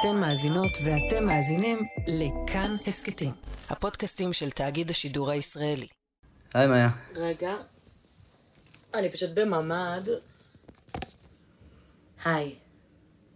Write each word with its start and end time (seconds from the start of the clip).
אתן 0.00 0.16
מאזינות 0.16 0.70
ואתם 0.84 1.26
מאזינים 1.26 1.78
לכאן 2.06 2.76
הסכתים, 2.86 3.32
הפודקאסטים 3.70 4.32
של 4.32 4.50
תאגיד 4.50 4.90
השידור 4.90 5.30
הישראלי. 5.30 5.86
היי 6.54 6.66
מאיה. 6.66 6.90
רגע. 7.16 7.54
אני 8.94 9.10
פשוט 9.10 9.30
בממ"ד. 9.34 10.08
היי. 12.24 12.54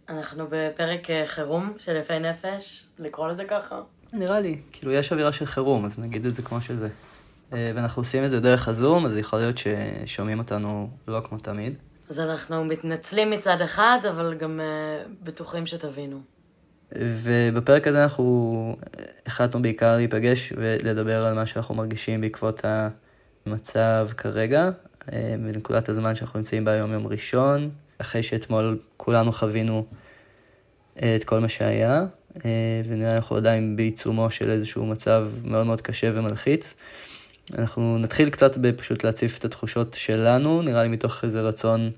אנחנו 0.09 0.45
בפרק 0.49 1.09
אה, 1.09 1.23
חירום 1.25 1.73
של 1.77 1.95
יפי 1.95 2.19
נפש, 2.19 2.85
לקרוא 2.99 3.27
לזה 3.27 3.45
ככה. 3.45 3.81
נראה 4.13 4.39
לי, 4.39 4.61
כאילו 4.71 4.91
יש 4.91 5.11
אווירה 5.11 5.33
של 5.33 5.45
חירום, 5.45 5.85
אז 5.85 5.99
נגיד 5.99 6.25
את 6.25 6.35
זה 6.35 6.41
כמו 6.41 6.61
שזה. 6.61 6.87
אה, 7.53 7.71
ואנחנו 7.75 8.01
עושים 8.01 8.25
את 8.25 8.29
זה 8.29 8.39
דרך 8.39 8.67
הזום, 8.67 9.05
אז 9.05 9.17
יכול 9.17 9.39
להיות 9.39 9.55
ששומעים 9.57 10.39
אותנו 10.39 10.89
לא 11.07 11.21
כמו 11.23 11.37
תמיד. 11.37 11.75
אז 12.09 12.19
אנחנו 12.19 12.65
מתנצלים 12.65 13.29
מצד 13.29 13.61
אחד, 13.61 13.99
אבל 14.09 14.33
גם 14.33 14.59
uh, 14.59 15.09
בטוחים 15.23 15.65
שתבינו. 15.65 16.32
ובפרק 16.99 17.87
הזה 17.87 18.03
אנחנו 18.03 18.75
החלטנו 19.25 19.61
בעיקר 19.61 19.95
להיפגש 19.95 20.53
ולדבר 20.57 21.25
על 21.25 21.33
מה 21.33 21.45
שאנחנו 21.45 21.75
מרגישים 21.75 22.21
בעקבות 22.21 22.65
המצב 23.45 24.07
כרגע, 24.17 24.69
אה, 25.13 25.35
בנקודת 25.39 25.89
הזמן 25.89 26.15
שאנחנו 26.15 26.39
נמצאים 26.39 26.65
בה 26.65 26.71
היום 26.71 26.93
יום 26.93 27.07
ראשון, 27.07 27.69
אחרי 27.97 28.23
שאתמול 28.23 28.79
כולנו 28.97 29.31
חווינו 29.31 29.85
אה, 31.01 31.15
את 31.15 31.23
כל 31.23 31.39
מה 31.39 31.49
שהיה, 31.49 32.05
ונראה 32.87 33.09
לי 33.09 33.15
אנחנו 33.15 33.35
עדיין 33.35 33.75
בעיצומו 33.75 34.31
של 34.31 34.51
איזשהו 34.51 34.85
מצב 34.85 35.27
מאוד 35.43 35.65
מאוד 35.65 35.81
קשה 35.81 36.11
ומלחיץ. 36.13 36.73
אנחנו 37.57 37.97
נתחיל 37.97 38.29
קצת 38.29 38.57
בפשוט 38.57 39.03
להציף 39.03 39.37
את 39.37 39.45
התחושות 39.45 39.93
שלנו, 39.93 40.61
נראה 40.61 40.83
לי 40.83 40.89
מתוך 40.89 41.23
איזה 41.23 41.41
רצון 41.41 41.91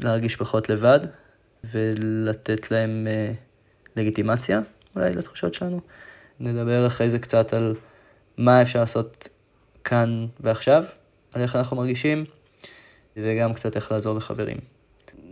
להרגיש 0.00 0.36
פחות 0.36 0.68
לבד, 0.68 1.00
ולתת 1.72 2.70
להם 2.70 3.06
אה, 3.10 3.32
לגיטימציה 3.96 4.60
אולי 4.96 5.12
לתחושות 5.12 5.54
שלנו. 5.54 5.80
נדבר 6.40 6.86
אחרי 6.86 7.10
זה 7.10 7.18
קצת 7.18 7.52
על 7.52 7.74
מה 8.38 8.62
אפשר 8.62 8.80
לעשות 8.80 9.28
כאן 9.84 10.26
ועכשיו, 10.40 10.84
על 11.34 11.42
איך 11.42 11.56
אנחנו 11.56 11.76
מרגישים, 11.76 12.24
וגם 13.16 13.54
קצת 13.54 13.76
איך 13.76 13.92
לעזור 13.92 14.16
לחברים. 14.16 14.56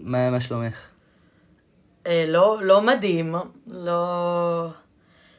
מה, 0.03 0.31
מה 0.31 0.41
שלומך? 0.41 0.79
אה, 2.07 2.25
לא, 2.29 2.59
לא 2.63 2.83
מדהים, 2.83 3.35
לא... 3.67 4.69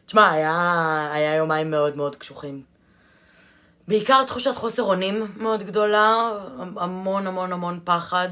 תשמע, 0.05 0.31
היה, 0.31 1.09
היה 1.13 1.35
יומיים 1.35 1.71
מאוד 1.71 1.97
מאוד 1.97 2.15
קשוחים. 2.15 2.61
בעיקר 3.87 4.23
תחושת 4.23 4.55
חוסר 4.55 4.83
אונים 4.83 5.27
מאוד 5.37 5.63
גדולה, 5.63 6.31
המון 6.57 7.27
המון 7.27 7.53
המון 7.53 7.79
פחד, 7.83 8.29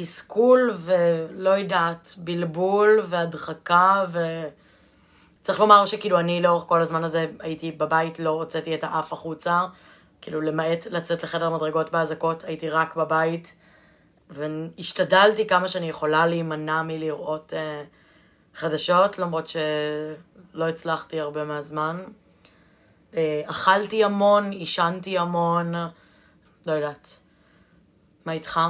תסכול 0.00 0.74
ולא 0.78 1.50
יודעת, 1.50 2.14
בלבול 2.16 3.00
והדחקה 3.08 4.04
ו... 4.12 4.18
צריך 5.42 5.60
לומר 5.60 5.86
שכאילו 5.86 6.18
אני 6.18 6.42
לאורך 6.42 6.64
כל 6.64 6.80
הזמן 6.80 7.04
הזה 7.04 7.26
הייתי 7.40 7.72
בבית, 7.72 8.18
לא 8.18 8.30
הוצאתי 8.30 8.74
את 8.74 8.84
האף 8.84 9.12
החוצה, 9.12 9.66
כאילו 10.20 10.40
למעט 10.40 10.86
לצאת 10.86 11.22
לחדר 11.22 11.50
מדרגות 11.50 11.92
באזעקות, 11.92 12.44
הייתי 12.44 12.68
רק 12.68 12.96
בבית, 12.96 13.56
והשתדלתי 14.30 15.46
כמה 15.46 15.68
שאני 15.68 15.88
יכולה 15.88 16.26
להימנע 16.26 16.82
מלראות 16.82 17.52
uh, 17.52 18.58
חדשות, 18.58 19.18
למרות 19.18 19.48
שלא 19.48 20.68
הצלחתי 20.68 21.20
הרבה 21.20 21.44
מהזמן. 21.44 22.04
אה, 23.14 23.42
אכלתי 23.46 24.04
המון, 24.04 24.50
עישנתי 24.50 25.18
המון, 25.18 25.74
לא 26.66 26.72
יודעת. 26.72 27.20
מה 28.24 28.32
איתך? 28.32 28.60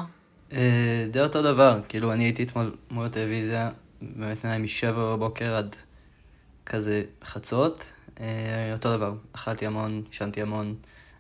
אה, 0.52 1.06
די 1.10 1.20
אותו 1.20 1.42
דבר, 1.42 1.80
כאילו 1.88 2.12
אני 2.12 2.24
הייתי 2.24 2.42
אתמול 2.42 2.76
מול 2.90 3.06
הטלוויזיה, 3.06 3.70
באמת 4.02 4.44
נראה 4.44 4.58
משבע 4.58 5.12
בבוקר 5.12 5.56
עד 5.56 5.76
כזה 6.66 7.02
חצות, 7.24 7.84
אה, 8.20 8.72
אותו 8.72 8.96
דבר, 8.96 9.14
אכלתי 9.32 9.66
המון, 9.66 10.02
עישנתי 10.10 10.42
המון, 10.42 10.74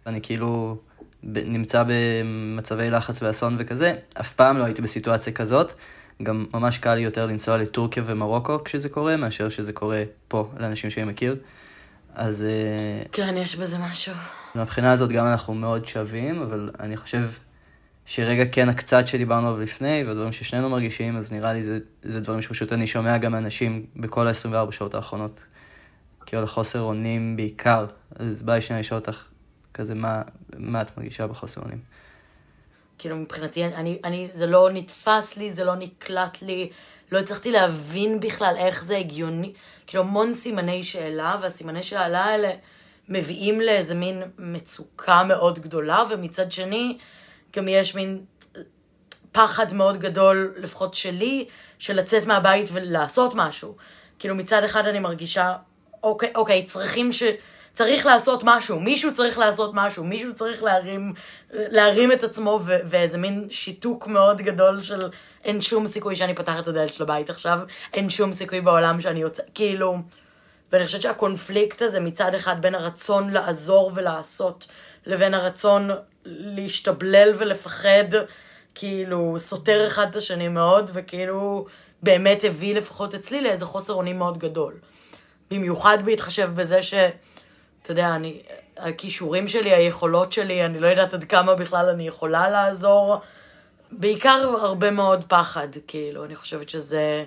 ואני 0.06 0.20
כאילו 0.22 0.78
נמצא 1.22 1.84
במצבי 1.86 2.90
לחץ 2.90 3.22
ואסון 3.22 3.56
וכזה, 3.58 3.94
אף 4.20 4.32
פעם 4.32 4.58
לא 4.58 4.64
הייתי 4.64 4.82
בסיטואציה 4.82 5.32
כזאת, 5.32 5.74
גם 6.22 6.46
ממש 6.54 6.78
קל 6.78 6.94
לי 6.94 7.00
יותר 7.00 7.26
לנסוע 7.26 7.56
לטורקיה 7.56 8.02
ומרוקו 8.06 8.64
כשזה 8.64 8.88
קורה, 8.88 9.16
מאשר 9.16 9.48
שזה 9.48 9.72
קורה 9.72 10.02
פה 10.28 10.50
לאנשים 10.58 10.90
שאני 10.90 11.06
מכיר. 11.06 11.36
אז... 12.14 12.42
אה, 12.44 13.06
כן, 13.12 13.36
יש 13.36 13.56
בזה 13.56 13.78
משהו. 13.78 14.14
מהבחינה 14.54 14.92
הזאת 14.92 15.10
גם 15.12 15.26
אנחנו 15.26 15.54
מאוד 15.54 15.88
שווים, 15.88 16.42
אבל 16.42 16.70
אני 16.80 16.96
חושב 16.96 17.30
שרגע 18.10 18.44
כן 18.52 18.68
הקצת 18.68 19.06
שדיברנו 19.06 19.48
עליו 19.48 19.60
לפני, 19.60 20.04
והדברים 20.06 20.32
ששנינו 20.32 20.68
מרגישים, 20.68 21.16
אז 21.16 21.32
נראה 21.32 21.52
לי 21.52 21.62
זה, 21.62 21.78
זה 22.02 22.20
דברים 22.20 22.42
שפשוט 22.42 22.72
אני 22.72 22.86
שומע 22.86 23.18
גם 23.18 23.32
מאנשים 23.32 23.86
בכל 23.96 24.26
ה-24 24.26 24.72
שעות 24.72 24.94
האחרונות. 24.94 25.40
כאילו 26.26 26.42
לחוסר 26.42 26.80
אונים 26.80 27.36
בעיקר. 27.36 27.86
אז 28.16 28.42
בא 28.42 28.54
לי 28.54 28.60
שנייה 28.60 28.80
לשאול 28.80 29.00
אותך 29.00 29.24
כזה, 29.74 29.94
מה, 29.94 30.22
מה 30.56 30.82
את 30.82 30.98
מרגישה 30.98 31.26
בחוסר 31.26 31.60
אונים? 31.60 31.78
כאילו 32.98 33.16
מבחינתי, 33.16 33.64
אני, 33.64 33.98
אני, 34.04 34.28
זה 34.32 34.46
לא 34.46 34.70
נתפס 34.72 35.36
לי, 35.36 35.50
זה 35.50 35.64
לא 35.64 35.74
נקלט 35.74 36.42
לי. 36.42 36.70
לא 37.12 37.18
הצלחתי 37.18 37.50
להבין 37.50 38.20
בכלל 38.20 38.54
איך 38.58 38.84
זה 38.84 38.96
הגיוני, 38.96 39.52
כאילו 39.86 40.02
המון 40.02 40.34
סימני 40.34 40.84
שאלה, 40.84 41.36
והסימני 41.40 41.82
שאלה 41.82 42.24
האלה 42.24 42.50
מביאים 43.08 43.60
לאיזה 43.60 43.94
מין 43.94 44.22
מצוקה 44.38 45.22
מאוד 45.22 45.58
גדולה, 45.58 46.04
ומצד 46.10 46.52
שני 46.52 46.98
גם 47.56 47.68
יש 47.68 47.94
מין 47.94 48.24
פחד 49.32 49.72
מאוד 49.72 49.96
גדול, 49.96 50.54
לפחות 50.56 50.94
שלי, 50.94 51.48
של 51.78 51.96
לצאת 51.96 52.26
מהבית 52.26 52.68
ולעשות 52.72 53.32
משהו. 53.34 53.76
כאילו 54.18 54.34
מצד 54.34 54.64
אחד 54.64 54.86
אני 54.86 54.98
מרגישה, 54.98 55.56
אוקיי, 56.02 56.32
אוקיי, 56.34 56.66
צריכים 56.66 57.12
ש... 57.12 57.22
צריך 57.78 58.06
לעשות 58.06 58.40
משהו, 58.44 58.80
מישהו 58.80 59.14
צריך 59.14 59.38
לעשות 59.38 59.70
משהו, 59.74 60.04
מישהו 60.04 60.34
צריך 60.34 60.62
להרים, 60.62 61.14
להרים 61.52 62.12
את 62.12 62.24
עצמו 62.24 62.60
ו- 62.64 62.78
ואיזה 62.84 63.18
מין 63.18 63.48
שיתוק 63.50 64.06
מאוד 64.06 64.40
גדול 64.40 64.82
של 64.82 65.10
אין 65.44 65.60
שום 65.60 65.86
סיכוי 65.86 66.16
שאני 66.16 66.34
פותחת 66.34 66.62
את 66.62 66.68
הדלת 66.68 66.92
של 66.92 67.02
הבית 67.02 67.30
עכשיו, 67.30 67.58
אין 67.94 68.10
שום 68.10 68.32
סיכוי 68.32 68.60
בעולם 68.60 69.00
שאני 69.00 69.20
יוצא, 69.20 69.42
כאילו, 69.54 69.98
ואני 70.72 70.84
חושבת 70.84 71.02
שהקונפליקט 71.02 71.82
הזה 71.82 72.00
מצד 72.00 72.34
אחד 72.34 72.62
בין 72.62 72.74
הרצון 72.74 73.30
לעזור 73.30 73.92
ולעשות, 73.94 74.66
לבין 75.08 75.34
הרצון 75.34 75.90
להשתבלל 76.24 77.32
ולפחד, 77.38 78.04
כאילו, 78.74 79.34
סותר 79.38 79.86
אחד 79.86 80.06
את 80.10 80.16
השני 80.16 80.48
מאוד, 80.48 80.90
וכאילו, 80.92 81.66
באמת 82.02 82.44
הביא 82.44 82.74
לפחות 82.74 83.14
אצלי 83.14 83.40
לאיזה 83.40 83.64
חוסר 83.64 83.92
אונים 83.92 84.18
מאוד 84.18 84.38
גדול. 84.38 84.74
במיוחד 85.50 85.98
בהתחשב 86.04 86.50
בזה 86.54 86.82
ש... 86.82 86.94
אתה 87.82 87.92
יודע, 87.92 88.16
אני, 88.16 88.42
הכישורים 88.76 89.48
שלי, 89.48 89.72
היכולות 89.72 90.32
שלי, 90.32 90.64
אני 90.64 90.78
לא 90.78 90.86
יודעת 90.86 91.14
עד 91.14 91.24
כמה 91.24 91.54
בכלל 91.54 91.88
אני 91.88 92.06
יכולה 92.06 92.50
לעזור. 92.50 93.16
בעיקר 93.92 94.54
הרבה 94.60 94.90
מאוד 94.90 95.24
פחד, 95.28 95.68
כאילו, 95.86 96.24
אני 96.24 96.36
חושבת 96.36 96.68
שזה 96.68 97.24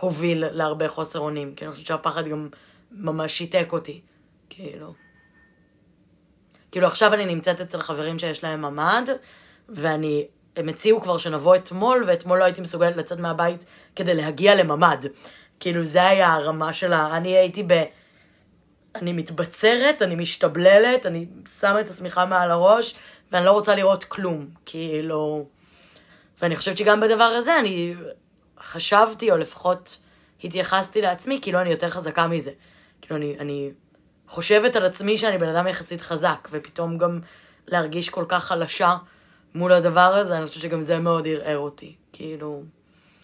הוביל 0.00 0.44
להרבה 0.50 0.88
חוסר 0.88 1.18
אונים, 1.18 1.54
כי 1.54 1.64
אני 1.64 1.72
חושבת 1.72 1.86
שהפחד 1.86 2.28
גם 2.28 2.48
ממש 2.90 3.32
שיתק 3.32 3.68
אותי, 3.72 4.00
כאילו. 4.50 4.94
כאילו 6.72 6.86
עכשיו 6.86 7.14
אני 7.14 7.26
נמצאת 7.26 7.60
אצל 7.60 7.82
חברים 7.82 8.18
שיש 8.18 8.44
להם 8.44 8.62
ממ"ד, 8.62 9.08
ואני, 9.68 10.26
הם 10.56 10.68
הציעו 10.68 11.00
כבר 11.00 11.18
שנבוא 11.18 11.56
אתמול, 11.56 12.04
ואתמול 12.06 12.38
לא 12.38 12.44
הייתי 12.44 12.60
מסוגלת 12.60 12.96
לצאת 12.96 13.18
מהבית 13.18 13.64
כדי 13.96 14.14
להגיע 14.14 14.54
לממ"ד. 14.54 15.06
כאילו 15.60 15.84
זה 15.84 16.06
היה 16.06 16.34
הרמה 16.34 16.72
שלה, 16.72 17.16
אני 17.16 17.36
הייתי 17.36 17.62
ב... 17.66 17.84
אני 18.94 19.12
מתבצרת, 19.12 20.02
אני 20.02 20.14
משתבללת, 20.14 21.06
אני 21.06 21.26
שמה 21.60 21.80
את 21.80 21.88
השמיכה 21.88 22.24
מעל 22.24 22.50
הראש, 22.50 22.94
ואני 23.32 23.44
לא 23.46 23.50
רוצה 23.50 23.74
לראות 23.74 24.04
כלום, 24.04 24.46
כאילו... 24.66 25.46
ואני 26.42 26.56
חושבת 26.56 26.76
שגם 26.76 27.00
בדבר 27.00 27.24
הזה 27.24 27.58
אני 27.58 27.94
חשבתי, 28.60 29.30
או 29.30 29.36
לפחות 29.36 29.98
התייחסתי 30.44 31.00
לעצמי, 31.00 31.38
כאילו 31.42 31.60
אני 31.60 31.70
יותר 31.70 31.88
חזקה 31.88 32.26
מזה. 32.26 32.50
כאילו 33.00 33.16
אני, 33.16 33.36
אני 33.38 33.70
חושבת 34.30 34.76
על 34.76 34.86
עצמי 34.86 35.18
שאני 35.18 35.38
בן 35.38 35.48
אדם 35.48 35.66
יחסית 35.66 36.00
חזק, 36.00 36.48
ופתאום 36.50 36.98
גם 36.98 37.20
להרגיש 37.66 38.10
כל 38.10 38.24
כך 38.28 38.44
חלשה 38.44 38.96
מול 39.54 39.72
הדבר 39.72 40.00
הזה, 40.00 40.36
אני 40.36 40.46
חושבת 40.46 40.62
שגם 40.62 40.82
זה 40.82 40.98
מאוד 40.98 41.28
ערער 41.28 41.58
אותי. 41.58 41.94
כאילו, 42.12 42.62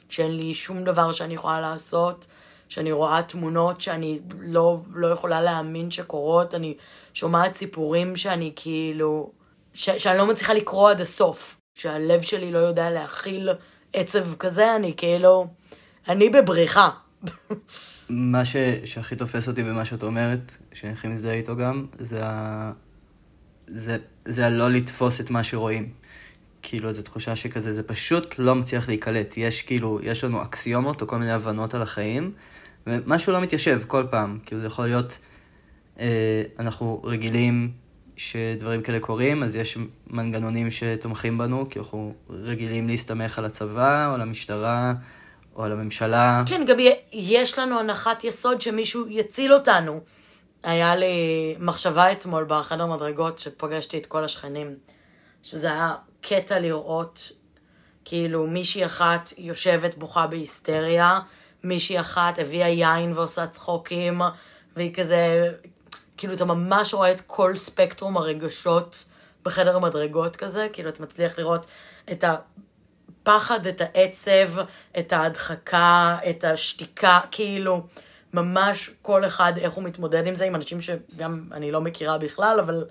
שאין 0.09 0.37
לי 0.37 0.55
שום 0.55 0.85
דבר 0.85 1.13
שאני 1.13 1.35
יכולה 1.35 1.61
לעשות, 1.61 2.27
שאני 2.69 2.93
רואה 2.93 3.23
תמונות 3.23 3.81
שאני 3.81 4.21
לא, 4.41 4.79
לא 4.95 5.07
יכולה 5.07 5.43
להאמין 5.43 5.91
שקורות, 5.91 6.55
אני 6.55 6.77
שומעת 7.15 7.55
סיפורים 7.55 8.17
שאני 8.17 8.53
כאילו, 8.57 9.31
ש, 9.75 9.91
שאני 9.91 10.19
לא 10.19 10.27
מצליחה 10.27 10.55
לקרוא 10.55 10.91
עד 10.91 11.01
הסוף, 11.01 11.61
שהלב 11.75 12.23
שלי 12.23 12.53
לא 12.53 12.59
יודע 12.59 12.91
להכיל 12.91 13.51
עצב 13.93 14.35
כזה, 14.35 14.77
אני 14.77 14.95
כאילו, 14.97 15.47
אני 16.09 16.31
בבריחה. 16.31 16.91
מה 18.09 18.45
ש, 18.45 18.57
שהכי 18.85 19.17
תופס 19.17 19.49
אותי 19.49 19.63
במה 19.63 19.85
שאת 19.85 20.03
אומרת, 20.03 20.57
שאני 20.73 20.93
הכי 20.93 21.09
מזדהה 21.09 21.35
איתו 21.35 21.57
גם, 21.57 21.87
זה, 21.99 22.21
ה... 22.25 22.73
זה, 23.67 23.97
זה 24.25 24.47
הלא 24.47 24.71
לתפוס 24.71 25.21
את 25.21 25.31
מה 25.31 25.45
שרואים. 25.45 25.89
כאילו 26.63 26.89
איזו 26.89 27.03
תחושה 27.03 27.37
שכזה, 27.37 27.73
זה 27.73 27.83
פשוט 27.83 28.39
לא 28.39 28.55
מצליח 28.55 28.89
להיקלט. 28.89 29.35
יש 29.37 29.63
כאילו, 29.63 30.01
יש 30.03 30.25
לנו 30.25 30.43
אקסיומות 30.43 31.03
או 31.03 31.07
כל 31.07 31.19
מיני 31.19 31.33
הבנות 31.33 31.75
על 31.75 31.83
החיים, 31.83 32.33
ומשהו 32.87 33.33
לא 33.33 33.41
מתיישב 33.41 33.83
כל 33.87 34.07
פעם. 34.11 34.39
כאילו 34.47 34.61
זה 34.61 34.67
יכול 34.67 34.87
להיות, 34.87 35.19
אה, 36.01 36.43
אנחנו 36.59 37.03
רגילים 37.05 37.71
שדברים 38.17 38.83
כאלה 38.83 39.01
קורים, 39.01 39.43
אז 39.43 39.57
יש 39.57 39.79
מנגנונים 40.11 40.71
שתומכים 40.71 41.39
בנו, 41.39 41.67
כי 41.71 41.79
אנחנו 41.79 42.15
רגילים 42.31 42.89
להסתמך 42.89 43.39
על 43.39 43.45
הצבא, 43.45 44.09
או 44.09 44.15
על 44.15 44.21
המשטרה, 44.21 44.95
או 45.57 45.65
על 45.65 45.73
הממשלה. 45.73 46.43
כן, 46.47 46.65
גם 46.67 46.77
יש 47.13 47.59
לנו 47.59 47.79
הנחת 47.79 48.25
יסוד 48.25 48.63
שמישהו 48.63 49.09
יציל 49.09 49.55
אותנו. 49.55 50.01
היה 50.63 50.97
לי 50.97 51.55
מחשבה 51.59 52.13
אתמול 52.13 52.45
בחדר 52.49 52.87
מדרגות, 52.87 53.39
שפגשתי 53.39 53.99
את 53.99 54.07
כל 54.07 54.25
השכנים, 54.25 54.77
שזה 55.43 55.67
היה 55.67 55.95
קטע 56.21 56.59
לראות, 56.59 57.33
כאילו, 58.05 58.47
מישהי 58.47 58.85
אחת 58.85 59.33
יושבת 59.39 59.95
בוכה 59.95 60.27
בהיסטריה, 60.27 61.21
מישהי 61.65 62.01
אחת 62.01 62.39
הביאה 62.39 62.69
יין 62.69 63.13
ועושה 63.13 63.47
צחוקים, 63.47 64.21
והיא 64.77 64.95
כזה, 64.95 65.53
כאילו, 66.17 66.35
אתה 66.35 66.45
ממש 66.45 66.95
רואה 66.95 67.13
את 67.13 67.21
כל 67.21 67.57
ספקטרום 67.57 68.17
הרגשות 68.17 69.09
בחדר 69.45 69.77
המדרגות 69.77 70.37
כזה, 70.37 70.69
כאילו, 70.73 70.89
אתה 70.89 71.03
מצליח 71.03 71.39
לראות 71.39 71.67
את 72.13 72.25
הפחד, 73.29 73.67
את 73.67 73.81
העצב, 73.81 74.49
את 74.99 75.13
ההדחקה, 75.13 76.19
את 76.31 76.45
השתיקה, 76.45 77.21
כאילו, 77.31 77.87
ממש 78.35 78.91
כל 79.03 79.27
אחד 79.27 79.53
איך 79.59 79.73
הוא 79.73 79.85
מתמודד 79.85 80.27
עם 80.27 80.35
זה, 80.35 80.45
עם 80.45 80.55
אנשים 80.55 80.81
שגם 80.81 81.45
אני 81.53 81.73
לא 81.73 81.81
מכירה 81.81 82.19
בכלל, 82.19 82.61
אבל 82.61 82.85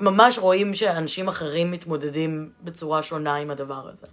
ממש 0.00 0.38
רואים 0.38 0.74
שאנשים 0.74 1.28
אחרים 1.28 1.70
מתמודדים 1.70 2.50
בצורה 2.64 3.02
שונה 3.02 3.34
עם 3.34 3.50
הדבר 3.50 3.88
הזה. 3.88 4.06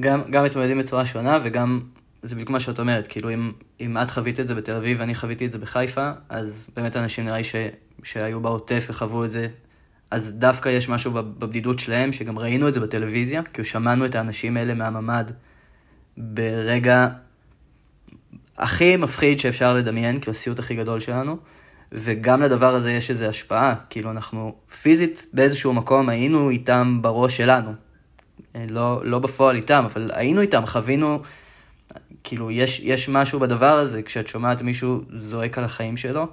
גם, 0.00 0.22
גם 0.30 0.44
מתמודדים 0.44 0.78
בצורה 0.78 1.06
שונה 1.06 1.38
וגם 1.44 1.80
זה 2.22 2.34
בדיוק 2.34 2.50
מה 2.50 2.60
שאת 2.60 2.78
אומרת, 2.78 3.06
כאילו 3.06 3.30
אם, 3.30 3.52
אם 3.80 3.98
את 3.98 4.10
חווית 4.10 4.40
את 4.40 4.46
זה 4.46 4.54
בתל 4.54 4.76
אביב 4.76 5.00
ואני 5.00 5.14
חוויתי 5.14 5.46
את 5.46 5.52
זה 5.52 5.58
בחיפה, 5.58 6.10
אז 6.28 6.70
באמת 6.76 6.96
אנשים 6.96 7.24
נראה 7.24 7.36
לי 7.36 7.44
ש, 7.44 7.54
שהיו 8.04 8.40
בעוטף 8.40 8.86
וחוו 8.88 9.24
את 9.24 9.30
זה, 9.30 9.48
אז 10.10 10.32
דווקא 10.38 10.68
יש 10.68 10.88
משהו 10.88 11.12
בבדידות 11.12 11.78
שלהם, 11.78 12.12
שגם 12.12 12.38
ראינו 12.38 12.68
את 12.68 12.74
זה 12.74 12.80
בטלוויזיה, 12.80 13.42
כאילו 13.42 13.64
שמענו 13.64 14.06
את 14.06 14.14
האנשים 14.14 14.56
האלה 14.56 14.74
מהממ"ד 14.74 15.30
ברגע 16.16 17.08
הכי 18.58 18.96
מפחיד 18.96 19.38
שאפשר 19.38 19.74
לדמיין, 19.74 20.20
כאילו 20.20 20.30
הסיוט 20.30 20.58
הכי 20.58 20.74
גדול 20.74 21.00
שלנו, 21.00 21.36
וגם 21.92 22.42
לדבר 22.42 22.74
הזה 22.74 22.92
יש 22.92 23.10
איזו 23.10 23.26
השפעה, 23.26 23.74
כאילו 23.90 24.10
אנחנו 24.10 24.54
פיזית 24.82 25.26
באיזשהו 25.32 25.72
מקום 25.72 26.08
היינו 26.08 26.50
איתם 26.50 26.98
בראש 27.02 27.36
שלנו, 27.36 27.72
לא, 28.54 29.00
לא 29.04 29.18
בפועל 29.18 29.56
איתם, 29.56 29.84
אבל 29.84 30.10
היינו 30.14 30.40
איתם, 30.40 30.66
חווינו... 30.66 31.22
כאילו, 32.24 32.50
יש, 32.50 32.80
יש 32.80 33.08
משהו 33.08 33.40
בדבר 33.40 33.78
הזה, 33.78 34.02
כשאת 34.02 34.28
שומעת 34.28 34.62
מישהו 34.62 35.02
זועק 35.18 35.58
על 35.58 35.64
החיים 35.64 35.96
שלו, 35.96 36.26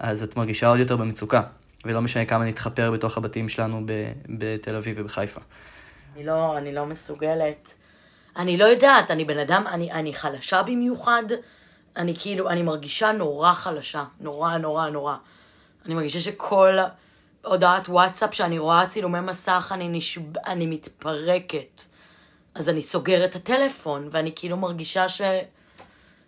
אז 0.00 0.22
את 0.22 0.36
מרגישה 0.36 0.68
עוד 0.68 0.78
יותר 0.78 0.96
במצוקה. 0.96 1.42
ולא 1.84 2.00
משנה 2.00 2.24
כמה 2.24 2.44
נתחפר 2.44 2.90
בתוך 2.90 3.16
הבתים 3.16 3.48
שלנו 3.48 3.86
בתל 4.28 4.76
אביב 4.76 4.96
ובחיפה. 5.00 5.40
אני 6.16 6.26
לא, 6.26 6.58
אני 6.58 6.74
לא 6.74 6.86
מסוגלת. 6.86 7.74
אני 8.36 8.56
לא 8.56 8.64
יודעת, 8.64 9.10
אני 9.10 9.24
בן 9.24 9.38
אדם, 9.38 9.64
אני, 9.66 9.92
אני 9.92 10.14
חלשה 10.14 10.62
במיוחד. 10.62 11.22
אני 11.96 12.14
כאילו, 12.18 12.48
אני 12.50 12.62
מרגישה 12.62 13.12
נורא 13.12 13.52
חלשה. 13.52 14.04
נורא, 14.20 14.56
נורא, 14.56 14.88
נורא. 14.88 15.16
אני 15.86 15.94
מרגישה 15.94 16.20
שכל 16.20 16.78
הודעת 17.44 17.88
וואטסאפ 17.88 18.34
שאני 18.34 18.58
רואה 18.58 18.86
צילומי 18.86 19.20
מסך, 19.20 19.72
אני, 19.74 19.88
נשב... 19.88 20.38
אני 20.46 20.66
מתפרקת. 20.66 21.82
אז 22.54 22.68
אני 22.68 22.82
סוגרת 22.82 23.30
את 23.30 23.36
הטלפון, 23.36 24.08
ואני 24.12 24.32
כאילו 24.36 24.56
מרגישה 24.56 25.08
ש... 25.08 25.20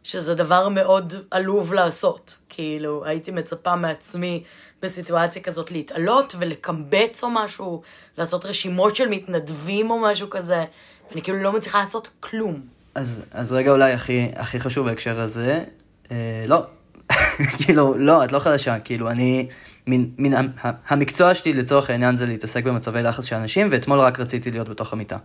שזה 0.04 0.34
דבר 0.34 0.68
מאוד 0.68 1.14
עלוב 1.30 1.72
לעשות. 1.72 2.36
כאילו, 2.48 3.04
הייתי 3.04 3.30
מצפה 3.30 3.76
מעצמי 3.76 4.42
בסיטואציה 4.82 5.42
כזאת 5.42 5.70
להתעלות 5.70 6.34
ולקמבץ 6.38 7.24
או 7.24 7.30
משהו, 7.30 7.82
לעשות 8.18 8.46
רשימות 8.46 8.96
של 8.96 9.08
מתנדבים 9.08 9.90
או 9.90 9.98
משהו 9.98 10.30
כזה, 10.30 10.64
ואני 11.10 11.22
כאילו 11.22 11.38
לא 11.38 11.52
מצליחה 11.52 11.80
לעשות 11.80 12.08
כלום. 12.20 12.60
אז, 12.94 13.22
אז 13.30 13.52
רגע 13.52 13.70
אולי 13.70 13.92
הכי, 13.92 14.28
הכי 14.36 14.60
חשוב 14.60 14.86
בהקשר 14.88 15.20
הזה, 15.20 15.64
אה, 16.10 16.44
לא, 16.46 16.66
כאילו, 17.58 17.94
לא, 17.98 18.24
את 18.24 18.32
לא 18.32 18.38
חדשה, 18.38 18.80
כאילו, 18.80 19.10
אני, 19.10 19.48
מן, 19.86 20.04
מן, 20.18 20.46
המקצוע 20.88 21.34
שלי 21.34 21.52
לצורך 21.52 21.90
העניין 21.90 22.16
זה 22.16 22.26
להתעסק 22.26 22.64
במצבי 22.64 23.02
לחץ 23.02 23.24
של 23.24 23.36
אנשים, 23.36 23.68
ואתמול 23.70 23.98
רק 23.98 24.20
רציתי 24.20 24.50
להיות 24.50 24.68
בתוך 24.68 24.92
המיטה. 24.92 25.16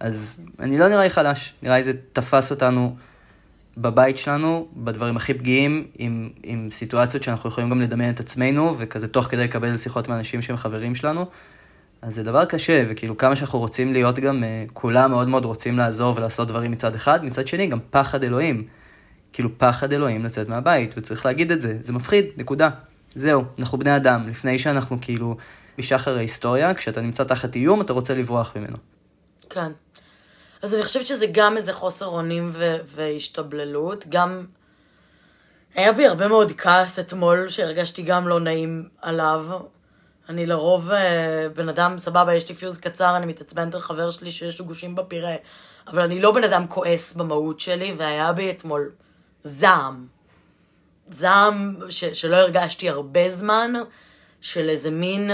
אז 0.00 0.40
אני 0.58 0.78
לא 0.78 0.88
נראה 0.88 1.02
לי 1.02 1.10
חלש, 1.10 1.54
נראה 1.62 1.76
לי 1.76 1.82
זה 1.82 1.92
תפס 2.12 2.50
אותנו 2.50 2.96
בבית 3.76 4.18
שלנו, 4.18 4.68
בדברים 4.76 5.16
הכי 5.16 5.34
פגיעים, 5.34 5.86
עם, 5.98 6.30
עם 6.42 6.70
סיטואציות 6.70 7.22
שאנחנו 7.22 7.48
יכולים 7.48 7.70
גם 7.70 7.80
לדמיין 7.80 8.14
את 8.14 8.20
עצמנו, 8.20 8.74
וכזה 8.78 9.08
תוך 9.08 9.26
כדי 9.26 9.44
לקבל 9.44 9.76
שיחות 9.76 10.08
מאנשים 10.08 10.42
שהם 10.42 10.56
חברים 10.56 10.94
שלנו. 10.94 11.26
אז 12.02 12.14
זה 12.14 12.22
דבר 12.22 12.44
קשה, 12.44 12.84
וכאילו 12.88 13.16
כמה 13.16 13.36
שאנחנו 13.36 13.58
רוצים 13.58 13.92
להיות 13.92 14.18
גם, 14.18 14.44
אה, 14.44 14.64
כולם 14.72 15.10
מאוד 15.10 15.28
מאוד 15.28 15.44
רוצים 15.44 15.78
לעזור 15.78 16.16
ולעשות 16.16 16.48
דברים 16.48 16.70
מצד 16.70 16.94
אחד, 16.94 17.24
מצד 17.24 17.46
שני 17.46 17.66
גם 17.66 17.78
פחד 17.90 18.22
אלוהים. 18.24 18.64
כאילו 19.32 19.58
פחד 19.58 19.92
אלוהים 19.92 20.24
לצאת 20.24 20.48
מהבית, 20.48 20.94
וצריך 20.96 21.26
להגיד 21.26 21.50
את 21.50 21.60
זה, 21.60 21.76
זה 21.80 21.92
מפחיד, 21.92 22.24
נקודה. 22.36 22.68
זהו, 23.14 23.44
אנחנו 23.58 23.78
בני 23.78 23.96
אדם, 23.96 24.28
לפני 24.28 24.58
שאנחנו 24.58 24.98
כאילו 25.00 25.36
משחר 25.78 26.16
ההיסטוריה, 26.16 26.74
כשאתה 26.74 27.00
נמצא 27.00 27.24
תחת 27.24 27.54
איום, 27.54 27.80
אתה 27.80 27.92
רוצה 27.92 28.14
לברוח 28.14 28.52
ממנו. 28.56 28.76
כן. 29.50 29.72
אז 30.62 30.74
אני 30.74 30.82
חושבת 30.82 31.06
שזה 31.06 31.26
גם 31.32 31.56
איזה 31.56 31.72
חוסר 31.72 32.06
אונים 32.06 32.50
ו- 32.52 32.76
והשתבללות, 32.86 34.04
גם... 34.08 34.46
היה 35.74 35.92
בי 35.92 36.06
הרבה 36.06 36.28
מאוד 36.28 36.52
כעס 36.58 36.98
אתמול, 36.98 37.48
שהרגשתי 37.48 38.02
גם 38.02 38.28
לא 38.28 38.40
נעים 38.40 38.88
עליו. 39.00 39.46
אני 40.28 40.46
לרוב 40.46 40.90
אה, 40.90 41.48
בן 41.54 41.68
אדם, 41.68 41.98
סבבה, 41.98 42.34
יש 42.34 42.48
לי 42.48 42.54
פיוז 42.54 42.80
קצר, 42.80 43.16
אני 43.16 43.26
מתעצבנת 43.26 43.74
על 43.74 43.80
חבר 43.80 44.10
שלי 44.10 44.30
שיש 44.30 44.58
לו 44.58 44.64
גושים 44.64 44.94
בפירה, 44.94 45.34
אבל 45.86 46.02
אני 46.02 46.20
לא 46.20 46.32
בן 46.32 46.44
אדם 46.44 46.66
כועס 46.66 47.12
במהות 47.12 47.60
שלי, 47.60 47.94
והיה 47.96 48.32
בי 48.32 48.50
אתמול 48.50 48.90
זעם. 49.44 50.06
זעם 51.08 51.76
ש- 51.88 52.04
שלא 52.04 52.36
הרגשתי 52.36 52.88
הרבה 52.88 53.30
זמן, 53.30 53.72
של 54.40 54.68
איזה 54.68 54.90
מין... 54.90 55.30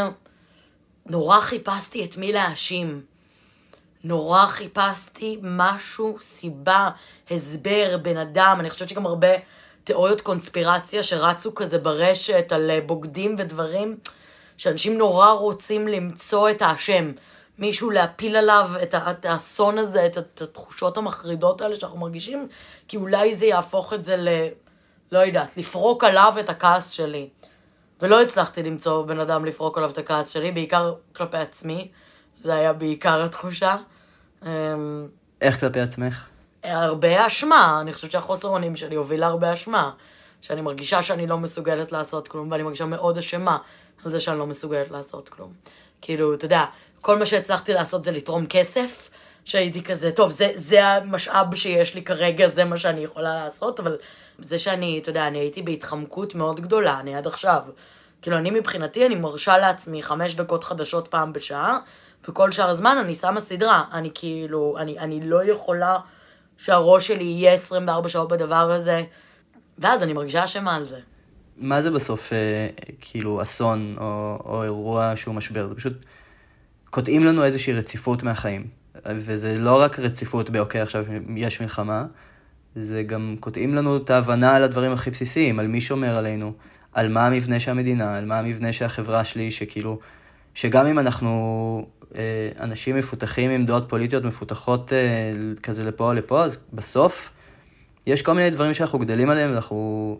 נורא 1.06 1.40
חיפשתי 1.40 2.04
את 2.04 2.16
מי 2.16 2.32
להאשים. 2.32 3.02
נורא 4.06 4.46
חיפשתי 4.46 5.38
משהו, 5.42 6.16
סיבה, 6.20 6.90
הסבר, 7.30 7.96
בן 8.02 8.16
אדם. 8.16 8.56
אני 8.60 8.70
חושבת 8.70 8.88
שגם 8.88 9.06
הרבה 9.06 9.28
תיאוריות 9.84 10.20
קונספירציה 10.20 11.02
שרצו 11.02 11.54
כזה 11.54 11.78
ברשת 11.78 12.52
על 12.52 12.70
אה, 12.70 12.80
בוגדים 12.80 13.36
ודברים, 13.38 13.96
שאנשים 14.56 14.98
נורא 14.98 15.30
רוצים 15.30 15.88
למצוא 15.88 16.50
את 16.50 16.62
האשם. 16.62 17.12
מישהו 17.58 17.90
להפיל 17.90 18.36
עליו 18.36 18.68
את, 18.82 19.24
האסון 19.24 19.78
הזה, 19.78 20.06
את 20.06 20.42
התחושות 20.42 20.96
המחרידות 20.96 21.60
האלה 21.60 21.76
שאנחנו 21.76 21.98
מרגישים, 21.98 22.48
כי 22.88 22.96
אולי 22.96 23.34
זה 23.34 23.46
יהפוך 23.46 23.92
את 23.92 24.04
זה 24.04 24.16
ל... 24.16 24.28
לא 25.12 25.18
יודעת, 25.18 25.56
לפרוק 25.56 26.04
עליו 26.04 26.34
את 26.40 26.50
הכעס 26.50 26.90
שלי. 26.90 27.28
ולא 28.02 28.22
הצלחתי 28.22 28.62
למצוא 28.62 29.06
בן 29.06 29.20
אדם 29.20 29.44
לפרוק 29.44 29.78
עליו 29.78 29.90
את 29.90 29.98
הכעס 29.98 30.28
שלי, 30.28 30.52
בעיקר 30.52 30.94
כלפי 31.12 31.36
עצמי. 31.36 31.88
זה 32.40 32.54
היה 32.54 32.72
בעיקר 32.72 33.22
התחושה. 33.22 33.76
אמ, 34.46 35.08
איך 35.40 35.60
כלפי 35.60 35.80
עצמך? 35.80 36.24
הרבה 36.64 37.26
אשמה, 37.26 37.78
אני 37.80 37.92
חושבת 37.92 38.10
שהחוסר 38.10 38.48
אונים 38.48 38.76
שלי 38.76 38.94
הוביל 38.94 39.20
להרבה 39.20 39.52
אשמה. 39.52 39.90
שאני 40.42 40.60
מרגישה 40.60 41.02
שאני 41.02 41.26
לא 41.26 41.38
מסוגלת 41.38 41.92
לעשות 41.92 42.28
כלום, 42.28 42.50
ואני 42.52 42.62
מרגישה 42.62 42.84
מאוד 42.84 43.18
אשמה 43.18 43.58
על 44.04 44.10
זה 44.10 44.20
שאני 44.20 44.38
לא 44.38 44.46
מסוגלת 44.46 44.90
לעשות 44.90 45.28
כלום. 45.28 45.52
כאילו, 46.00 46.34
אתה 46.34 46.44
יודע, 46.44 46.64
כל 47.00 47.18
מה 47.18 47.26
שהצלחתי 47.26 47.74
לעשות 47.74 48.04
זה 48.04 48.10
לתרום 48.10 48.46
כסף, 48.46 49.10
שהייתי 49.44 49.82
כזה, 49.82 50.12
טוב, 50.12 50.32
זה, 50.32 50.52
זה 50.54 50.86
המשאב 50.86 51.54
שיש 51.54 51.94
לי 51.94 52.02
כרגע, 52.02 52.48
זה 52.48 52.64
מה 52.64 52.76
שאני 52.76 53.00
יכולה 53.00 53.34
לעשות, 53.34 53.80
אבל 53.80 53.96
זה 54.38 54.58
שאני, 54.58 54.98
אתה 55.02 55.10
יודע, 55.10 55.26
אני 55.26 55.38
הייתי 55.38 55.62
בהתחמקות 55.62 56.34
מאוד 56.34 56.60
גדולה, 56.60 57.00
אני 57.00 57.14
עד 57.14 57.26
עכשיו. 57.26 57.62
כאילו, 58.22 58.36
אני 58.36 58.50
מבחינתי, 58.50 59.06
אני 59.06 59.14
מרשה 59.14 59.58
לעצמי 59.58 60.02
חמש 60.02 60.34
דקות 60.34 60.64
חדשות 60.64 61.08
פעם 61.08 61.32
בשעה, 61.32 61.78
וכל 62.28 62.52
שאר 62.52 62.70
הזמן 62.70 62.96
אני 63.04 63.14
שמה 63.14 63.40
סדרה. 63.40 63.84
אני 63.92 64.10
כאילו, 64.14 64.76
אני, 64.78 64.98
אני 64.98 65.20
לא 65.28 65.44
יכולה 65.44 65.98
שהראש 66.58 67.06
שלי 67.06 67.24
יהיה 67.24 67.52
24 67.52 68.08
שעות 68.08 68.28
בדבר 68.28 68.70
הזה, 68.70 69.04
ואז 69.78 70.02
אני 70.02 70.12
מרגישה 70.12 70.44
אשמה 70.44 70.74
על 70.74 70.84
זה. 70.84 70.98
מה 71.56 71.82
זה 71.82 71.90
בסוף 71.90 72.32
אה, 72.32 72.68
כאילו 73.00 73.42
אסון 73.42 73.94
או, 74.00 74.38
או 74.44 74.62
אירוע 74.64 75.12
שהוא 75.16 75.34
משבר? 75.34 75.68
זה 75.68 75.74
פשוט 75.74 76.06
קוטעים 76.90 77.24
לנו 77.24 77.44
איזושהי 77.44 77.72
רציפות 77.72 78.22
מהחיים. 78.22 78.66
וזה 79.06 79.54
לא 79.58 79.80
רק 79.80 79.98
רציפות 79.98 80.50
באוקיי, 80.50 80.80
עכשיו 80.80 81.04
יש 81.36 81.60
מלחמה, 81.60 82.04
זה 82.76 83.02
גם 83.02 83.36
קוטעים 83.40 83.74
לנו 83.74 83.96
את 83.96 84.10
ההבנה 84.10 84.56
על 84.56 84.62
הדברים 84.62 84.92
הכי 84.92 85.10
בסיסיים, 85.10 85.58
על 85.58 85.66
מי 85.66 85.80
שומר 85.80 86.16
עלינו, 86.16 86.52
על 86.92 87.08
מה 87.08 87.26
המבנה 87.26 87.60
של 87.60 87.70
המדינה, 87.70 88.16
על 88.16 88.24
מה 88.24 88.38
המבנה 88.38 88.72
של 88.72 88.84
החברה 88.84 89.24
שלי, 89.24 89.50
שכאילו, 89.50 89.98
שגם 90.54 90.86
אם 90.86 90.98
אנחנו 90.98 91.86
אנשים 92.60 92.96
מפותחים 92.96 93.50
עם 93.50 93.66
דעות 93.66 93.88
פוליטיות 93.88 94.24
מפותחות 94.24 94.92
אה, 94.92 94.98
כזה 95.62 95.84
לפה 95.84 96.04
או 96.04 96.14
לפה, 96.14 96.44
אז 96.44 96.58
בסוף 96.72 97.30
יש 98.06 98.22
כל 98.22 98.32
מיני 98.32 98.50
דברים 98.50 98.74
שאנחנו 98.74 98.98
גדלים 98.98 99.30
עליהם, 99.30 99.50
ואנחנו 99.50 100.18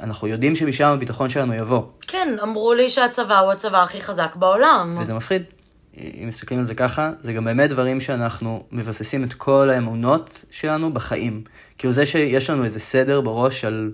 אנחנו 0.00 0.28
יודעים 0.28 0.56
שמשם 0.56 0.86
הביטחון 0.86 1.28
שלנו 1.28 1.54
יבוא. 1.54 1.82
כן, 2.00 2.36
אמרו 2.42 2.74
לי 2.74 2.90
שהצבא 2.90 3.38
הוא 3.38 3.52
הצבא 3.52 3.82
הכי 3.82 4.00
חזק 4.00 4.36
בעולם. 4.36 4.96
וזה 5.00 5.14
מפחיד. 5.14 5.42
אם 5.96 6.28
מסתכלים 6.28 6.58
על 6.58 6.64
זה 6.64 6.74
ככה, 6.74 7.10
זה 7.20 7.32
גם 7.32 7.44
באמת 7.44 7.70
דברים 7.70 8.00
שאנחנו 8.00 8.64
מבססים 8.72 9.24
את 9.24 9.34
כל 9.34 9.70
האמונות 9.70 10.44
שלנו 10.50 10.92
בחיים. 10.92 11.44
כאילו 11.78 11.92
זה 11.92 12.06
שיש 12.06 12.50
לנו 12.50 12.64
איזה 12.64 12.80
סדר 12.80 13.20
בראש 13.20 13.64
על, 13.64 13.92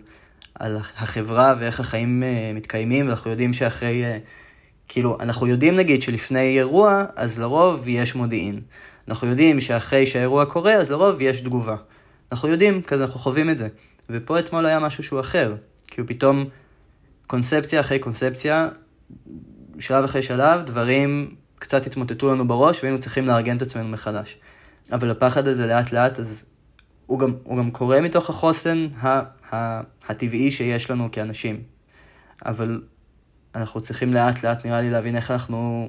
על 0.54 0.78
החברה 0.96 1.54
ואיך 1.58 1.80
החיים 1.80 2.22
uh, 2.22 2.56
מתקיימים, 2.56 3.06
ואנחנו 3.06 3.30
יודעים 3.30 3.52
שאחרי, 3.52 4.04
כאילו, 4.88 5.16
אנחנו 5.20 5.46
יודעים 5.46 5.76
נגיד 5.76 6.02
שלפני 6.02 6.58
אירוע, 6.58 7.04
אז 7.16 7.40
לרוב 7.40 7.88
יש 7.88 8.14
מודיעין. 8.14 8.60
אנחנו 9.08 9.28
יודעים 9.28 9.60
שאחרי 9.60 10.06
שהאירוע 10.06 10.44
קורה, 10.44 10.74
אז 10.74 10.90
לרוב 10.90 11.20
יש 11.20 11.40
תגובה. 11.40 11.76
אנחנו 12.32 12.48
יודעים, 12.48 12.82
כזה 12.82 13.04
אנחנו 13.04 13.20
חווים 13.20 13.50
את 13.50 13.56
זה. 13.58 13.68
ופה 14.10 14.38
אתמול 14.38 14.66
היה 14.66 14.78
משהו 14.78 15.02
שהוא 15.02 15.20
אחר. 15.20 15.54
כאילו 15.86 16.06
פתאום 16.06 16.44
קונספציה 17.26 17.80
אחרי 17.80 17.98
קונספציה, 17.98 18.68
שלב 19.78 20.04
אחרי 20.04 20.22
שלב, 20.22 20.60
דברים 20.64 21.34
קצת 21.58 21.86
התמוטטו 21.86 22.32
לנו 22.34 22.48
בראש 22.48 22.82
והיינו 22.82 22.98
צריכים 22.98 23.26
לארגן 23.26 23.56
את 23.56 23.62
עצמנו 23.62 23.88
מחדש. 23.88 24.36
אבל 24.92 25.10
הפחד 25.10 25.48
הזה 25.48 25.66
לאט 25.66 25.92
לאט, 25.92 26.18
אז 26.18 26.44
הוא 27.06 27.18
גם, 27.18 27.34
הוא 27.44 27.58
גם 27.58 27.70
קורה 27.70 28.00
מתוך 28.00 28.30
החוסן 28.30 28.86
ה, 29.00 29.08
ה, 29.54 29.80
הטבעי 30.08 30.50
שיש 30.50 30.90
לנו 30.90 31.08
כאנשים. 31.12 31.62
אבל 32.46 32.82
אנחנו 33.54 33.80
צריכים 33.80 34.14
לאט 34.14 34.42
לאט 34.42 34.66
נראה 34.66 34.80
לי 34.80 34.90
להבין 34.90 35.16
איך 35.16 35.30
אנחנו, 35.30 35.88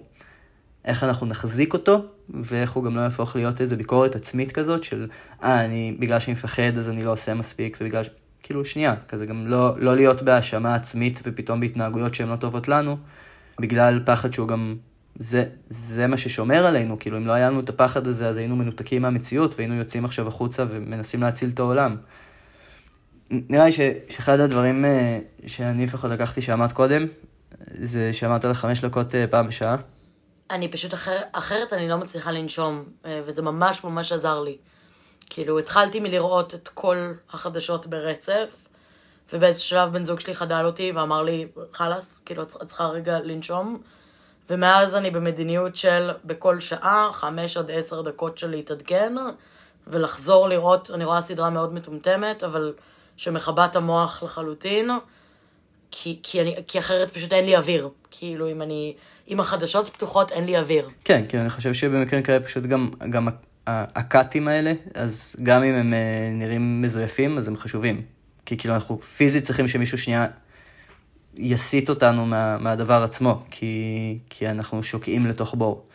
איך 0.85 1.03
אנחנו 1.03 1.27
נחזיק 1.27 1.73
אותו, 1.73 2.05
ואיך 2.29 2.71
הוא 2.71 2.83
גם 2.83 2.95
לא 2.95 3.01
יהפוך 3.01 3.35
להיות 3.35 3.61
איזה 3.61 3.75
ביקורת 3.75 4.15
עצמית 4.15 4.51
כזאת 4.51 4.83
של, 4.83 5.07
אה, 5.43 5.65
אני, 5.65 5.95
בגלל 5.99 6.19
שאני 6.19 6.33
מפחד 6.33 6.77
אז 6.77 6.89
אני 6.89 7.03
לא 7.03 7.11
עושה 7.11 7.33
מספיק, 7.33 7.77
ובגלל 7.81 8.03
ש... 8.03 8.09
כאילו 8.43 8.65
שנייה, 8.65 8.95
כזה 9.07 9.25
גם 9.25 9.47
לא, 9.47 9.79
לא 9.79 9.95
להיות 9.95 10.21
בהאשמה 10.21 10.75
עצמית 10.75 11.19
ופתאום 11.23 11.59
בהתנהגויות 11.59 12.13
שהן 12.13 12.29
לא 12.29 12.35
טובות 12.35 12.67
לנו, 12.67 12.97
בגלל 13.59 13.99
פחד 14.05 14.33
שהוא 14.33 14.47
גם, 14.47 14.75
זה, 15.19 15.45
זה 15.69 16.07
מה 16.07 16.17
ששומר 16.17 16.65
עלינו, 16.65 16.99
כאילו 16.99 17.17
אם 17.17 17.27
לא 17.27 17.31
היה 17.31 17.49
לנו 17.49 17.59
את 17.59 17.69
הפחד 17.69 18.07
הזה 18.07 18.27
אז 18.27 18.37
היינו 18.37 18.55
מנותקים 18.55 19.01
מהמציאות 19.01 19.55
והיינו 19.57 19.75
יוצאים 19.75 20.05
עכשיו 20.05 20.27
החוצה 20.27 20.65
ומנסים 20.69 21.21
להציל 21.21 21.49
את 21.53 21.59
העולם. 21.59 21.95
נראה 23.31 23.65
לי 23.65 23.71
ש, 23.71 23.79
שאחד 24.09 24.39
הדברים 24.39 24.85
אה, 24.85 25.19
שאני 25.47 25.83
לפחות 25.83 26.11
לקחתי 26.11 26.41
שאמרת 26.41 26.71
קודם, 26.71 27.05
זה 27.73 28.13
שאמרת 28.13 28.45
על 28.45 28.53
חמש 28.53 28.79
דקות 28.79 29.15
אה, 29.15 29.25
פעם 29.27 29.47
בשעה. 29.47 29.75
אני 30.49 30.71
פשוט 30.71 30.93
אחר, 30.93 31.17
אחרת 31.31 31.73
אני 31.73 31.89
לא 31.89 31.97
מצליחה 31.97 32.31
לנשום, 32.31 32.83
אה, 33.05 33.21
וזה 33.25 33.41
ממש 33.41 33.83
ממש 33.83 34.11
עזר 34.11 34.39
לי. 34.39 34.57
כאילו, 35.29 35.59
התחלתי 35.59 35.99
מלראות 35.99 36.53
את 36.53 36.67
כל 36.73 37.11
החדשות 37.33 37.87
ברצף, 37.87 38.67
ובאיזשהו 39.33 39.69
שלב 39.69 39.93
בן 39.93 40.03
זוג 40.03 40.19
שלי 40.19 40.35
חדל 40.35 40.65
אותי 40.65 40.91
ואמר 40.95 41.23
לי, 41.23 41.47
חלאס, 41.73 42.19
כאילו, 42.25 42.43
את 42.43 42.47
צריכה 42.47 42.85
רגע 42.87 43.19
לנשום. 43.19 43.81
ומאז 44.49 44.95
אני 44.95 45.11
במדיניות 45.11 45.75
של 45.75 46.11
בכל 46.25 46.59
שעה, 46.59 47.09
חמש 47.13 47.57
עד 47.57 47.71
עשר 47.71 48.01
דקות 48.01 48.37
של 48.37 48.49
להתעדכן, 48.49 49.13
ולחזור 49.87 50.49
לראות, 50.49 50.91
אני 50.91 51.05
רואה 51.05 51.21
סדרה 51.21 51.49
מאוד 51.49 51.73
מטומטמת, 51.73 52.43
אבל 52.43 52.73
שמכבה 53.17 53.65
את 53.65 53.75
המוח 53.75 54.23
לחלוטין, 54.23 54.89
כי, 55.95 56.19
כי, 56.23 56.41
אני, 56.41 56.55
כי 56.67 56.79
אחרת 56.79 57.13
פשוט 57.13 57.33
אין 57.33 57.45
לי 57.45 57.57
אוויר. 57.57 57.89
כאילו, 58.11 58.51
אם 58.51 58.61
אני, 58.61 58.93
אם 59.29 59.39
החדשות 59.39 59.89
פתוחות, 59.89 60.31
אין 60.31 60.45
לי 60.45 60.57
אוויר. 60.57 60.89
כן, 61.03 61.25
כי 61.29 61.37
אני 61.37 61.49
חושב 61.49 61.73
שבמקרים 61.73 62.23
כאלה 62.23 62.39
פשוט 62.39 62.63
גם, 62.63 62.89
גם 63.09 63.27
הקאטים 63.67 64.47
האלה, 64.47 64.73
אז 64.93 65.35
גם 65.43 65.63
אם 65.63 65.73
הם 65.73 65.93
אה, 65.93 66.29
נראים 66.31 66.81
מזויפים, 66.81 67.37
אז 67.37 67.47
הם 67.47 67.57
חשובים. 67.57 68.01
כי 68.45 68.57
כאילו 68.57 68.73
אנחנו 68.73 69.01
פיזית 69.01 69.43
צריכים 69.43 69.67
שמישהו 69.67 69.97
שנייה 69.97 70.27
יסיט 71.35 71.89
אותנו 71.89 72.25
מה, 72.25 72.57
מהדבר 72.57 73.03
עצמו, 73.03 73.43
כי, 73.51 74.17
כי 74.29 74.47
אנחנו 74.47 74.83
שוקעים 74.83 75.25
לתוך 75.25 75.55
בור. 75.55 75.85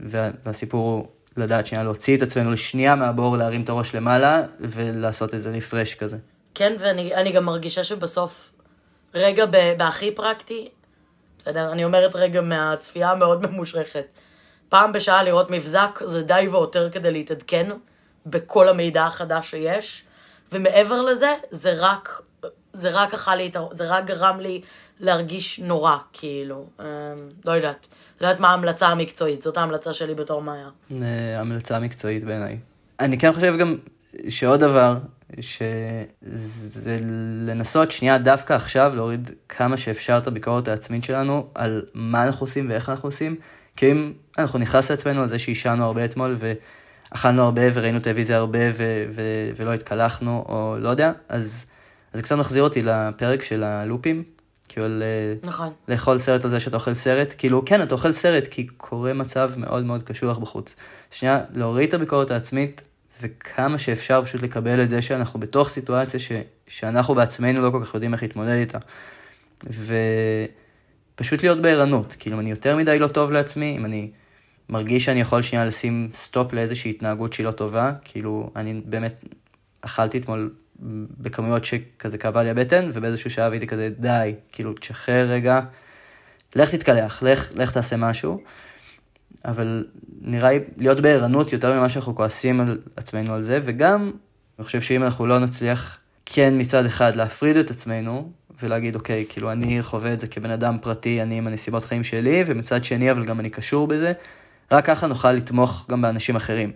וה, 0.00 0.30
והסיפור 0.44 0.90
הוא 0.90 1.06
לדעת 1.36 1.66
שנייה 1.66 1.84
להוציא 1.84 2.16
את 2.16 2.22
עצמנו 2.22 2.52
לשנייה 2.52 2.94
מהבור, 2.94 3.36
להרים 3.36 3.62
את 3.62 3.68
הראש 3.68 3.94
למעלה 3.94 4.42
ולעשות 4.60 5.34
איזה 5.34 5.50
רפרש 5.50 5.94
כזה. 5.94 6.16
כן, 6.54 6.76
ואני 6.78 7.32
גם 7.32 7.44
מרגישה 7.44 7.84
שבסוף, 7.84 8.50
רגע 9.14 9.44
בהכי 9.76 10.10
פרקטי, 10.10 10.68
בסדר, 11.38 11.72
אני 11.72 11.84
אומרת 11.84 12.16
רגע 12.16 12.40
מהצפייה 12.40 13.10
המאוד 13.10 13.46
ממושכת. 13.46 14.06
פעם 14.68 14.92
בשעה 14.92 15.22
לראות 15.22 15.50
מבזק 15.50 16.00
זה 16.04 16.22
די 16.22 16.48
והותר 16.50 16.90
כדי 16.90 17.10
להתעדכן 17.10 17.70
בכל 18.26 18.68
המידע 18.68 19.04
החדש 19.04 19.50
שיש, 19.50 20.04
ומעבר 20.52 21.02
לזה, 21.02 21.34
זה 21.50 21.74
רק, 21.78 22.22
זה 22.72 22.90
רק 22.92 23.14
אכל 23.14 23.34
לי, 23.34 23.50
זה 23.72 23.84
רק 23.84 24.04
גרם 24.04 24.40
לי 24.40 24.60
להרגיש 25.00 25.58
נורא, 25.58 25.96
כאילו, 26.12 26.66
אה, 26.80 26.84
לא 27.44 27.52
יודעת. 27.52 27.86
לא 28.20 28.26
יודעת 28.26 28.40
מה 28.40 28.48
ההמלצה 28.48 28.86
המקצועית, 28.86 29.42
זאת 29.42 29.56
ההמלצה 29.56 29.92
שלי 29.92 30.14
בתור 30.14 30.42
מאיה. 30.42 30.68
אה, 31.02 31.40
המלצה 31.40 31.78
מקצועית 31.78 32.24
בעיניי. 32.24 32.58
אני 33.00 33.18
כן 33.18 33.32
חושב 33.32 33.56
גם 33.58 33.76
שעוד 34.28 34.60
דבר, 34.60 34.94
שזה 35.40 36.98
לנסות 37.46 37.90
שנייה 37.90 38.18
דווקא 38.18 38.52
עכשיו 38.52 38.92
להוריד 38.94 39.30
כמה 39.48 39.76
שאפשר 39.76 40.18
את 40.18 40.26
הביקורת 40.26 40.68
העצמית 40.68 41.04
שלנו 41.04 41.46
על 41.54 41.82
מה 41.94 42.24
אנחנו 42.24 42.44
עושים 42.44 42.70
ואיך 42.70 42.88
אנחנו 42.88 43.08
עושים, 43.08 43.36
כי 43.76 43.92
אם 43.92 44.12
אנחנו 44.38 44.58
נכנס 44.58 44.90
לעצמנו 44.90 45.22
על 45.22 45.28
זה 45.28 45.38
שעישנו 45.38 45.84
הרבה 45.84 46.04
אתמול 46.04 46.36
ואכלנו 46.38 47.42
הרבה 47.42 47.62
וראינו 47.74 48.00
טלוויזיה 48.00 48.36
הרבה 48.36 48.70
ו- 48.76 49.04
ו- 49.14 49.50
ולא 49.56 49.72
התקלחנו 49.72 50.44
או 50.48 50.76
לא 50.80 50.88
יודע, 50.88 51.12
אז 51.28 51.66
זה 52.12 52.22
קצת 52.22 52.36
מחזיר 52.36 52.62
אותי 52.62 52.82
לפרק 52.82 53.42
של 53.42 53.62
הלופים, 53.62 54.22
כאילו 54.68 54.86
נכון. 55.42 55.72
לאכול 55.88 56.18
סרט 56.18 56.44
על 56.44 56.50
זה 56.50 56.60
שאתה 56.60 56.76
אוכל 56.76 56.94
סרט, 56.94 57.34
כאילו 57.38 57.64
כן, 57.64 57.82
אתה 57.82 57.94
אוכל 57.94 58.12
סרט 58.12 58.46
כי 58.46 58.66
קורה 58.66 59.12
מצב 59.12 59.50
מאוד 59.56 59.84
מאוד 59.84 60.02
קשוח 60.02 60.38
בחוץ. 60.38 60.76
שנייה, 61.10 61.40
להוריד 61.50 61.88
את 61.88 61.94
הביקורת 61.94 62.30
העצמית 62.30 62.82
וכמה 63.24 63.78
שאפשר 63.78 64.24
פשוט 64.24 64.42
לקבל 64.42 64.82
את 64.82 64.88
זה 64.88 65.02
שאנחנו 65.02 65.40
בתוך 65.40 65.68
סיטואציה 65.68 66.20
ש- 66.20 66.32
שאנחנו 66.68 67.14
בעצמנו 67.14 67.62
לא 67.62 67.70
כל 67.70 67.80
כך 67.84 67.94
יודעים 67.94 68.12
איך 68.12 68.22
להתמודד 68.22 68.52
איתה. 68.52 68.78
ו... 69.70 69.94
פשוט 71.14 71.42
להיות 71.42 71.62
בערנות. 71.62 72.14
כאילו, 72.18 72.36
אם 72.36 72.40
אני 72.40 72.50
יותר 72.50 72.76
מדי 72.76 72.98
לא 72.98 73.08
טוב 73.08 73.32
לעצמי, 73.32 73.76
אם 73.76 73.84
אני 73.84 74.10
מרגיש 74.68 75.04
שאני 75.04 75.20
יכול 75.20 75.42
שנייה 75.42 75.64
לשים 75.64 76.10
סטופ 76.14 76.52
לאיזושהי 76.52 76.90
התנהגות 76.90 77.32
שהיא 77.32 77.46
לא 77.46 77.50
טובה, 77.50 77.92
כאילו, 78.04 78.50
אני 78.56 78.80
באמת 78.84 79.24
אכלתי 79.80 80.18
אתמול 80.18 80.54
בכמויות 81.18 81.64
שכזה 81.64 82.18
כאבה 82.18 82.42
לי 82.42 82.50
הבטן, 82.50 82.90
ובאיזשהו 82.94 83.30
שעה 83.30 83.50
הייתי 83.50 83.66
כזה, 83.66 83.90
די, 83.98 84.34
כאילו, 84.52 84.72
תשחרר 84.72 85.26
רגע, 85.28 85.60
לך 86.56 86.74
תתקלח, 86.74 87.22
לך, 87.22 87.50
לך 87.54 87.72
תעשה 87.72 87.96
משהו. 87.96 88.42
אבל 89.44 89.84
נראה 90.20 90.50
לי 90.50 90.58
להיות 90.76 91.00
בערנות 91.00 91.52
יותר 91.52 91.72
ממה 91.72 91.88
שאנחנו 91.88 92.14
כועסים 92.14 92.60
על 92.60 92.78
עצמנו 92.96 93.34
על 93.34 93.42
זה, 93.42 93.60
וגם, 93.64 94.10
אני 94.58 94.64
חושב 94.64 94.80
שאם 94.80 95.02
אנחנו 95.02 95.26
לא 95.26 95.38
נצליח 95.38 95.98
כן 96.26 96.54
מצד 96.56 96.84
אחד 96.86 97.16
להפריד 97.16 97.56
את 97.56 97.70
עצמנו, 97.70 98.30
ולהגיד, 98.62 98.94
אוקיי, 98.94 99.24
כאילו 99.28 99.52
אני 99.52 99.82
חווה 99.82 100.12
את 100.12 100.20
זה 100.20 100.26
כבן 100.26 100.50
אדם 100.50 100.78
פרטי, 100.82 101.22
אני 101.22 101.38
עם 101.38 101.46
הנסיבות 101.46 101.84
חיים 101.84 102.04
שלי, 102.04 102.44
ומצד 102.46 102.84
שני, 102.84 103.10
אבל 103.10 103.24
גם 103.24 103.40
אני 103.40 103.50
קשור 103.50 103.86
בזה, 103.86 104.12
רק 104.72 104.86
ככה 104.86 105.06
נוכל 105.06 105.32
לתמוך 105.32 105.86
גם 105.90 106.02
באנשים 106.02 106.36
אחרים. 106.36 106.72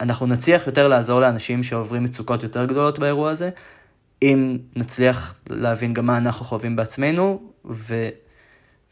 אנחנו 0.00 0.26
נצליח 0.26 0.66
יותר 0.66 0.88
לעזור 0.88 1.20
לאנשים 1.20 1.62
שעוברים 1.62 2.04
מצוקות 2.04 2.42
יותר 2.42 2.64
גדולות 2.64 2.98
באירוע 2.98 3.30
הזה, 3.30 3.50
אם 4.22 4.58
נצליח 4.76 5.34
להבין 5.50 5.92
גם 5.92 6.06
מה 6.06 6.18
אנחנו 6.18 6.44
חווים 6.44 6.76
בעצמנו, 6.76 7.42
ו... 7.70 8.08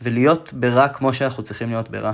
ולהיות 0.01 0.53
ברע 0.53 0.89
כמו 0.89 1.15
שאנחנו 1.15 1.43
צריכים 1.43 1.69
להיות 1.69 1.91
ברע. 1.91 2.13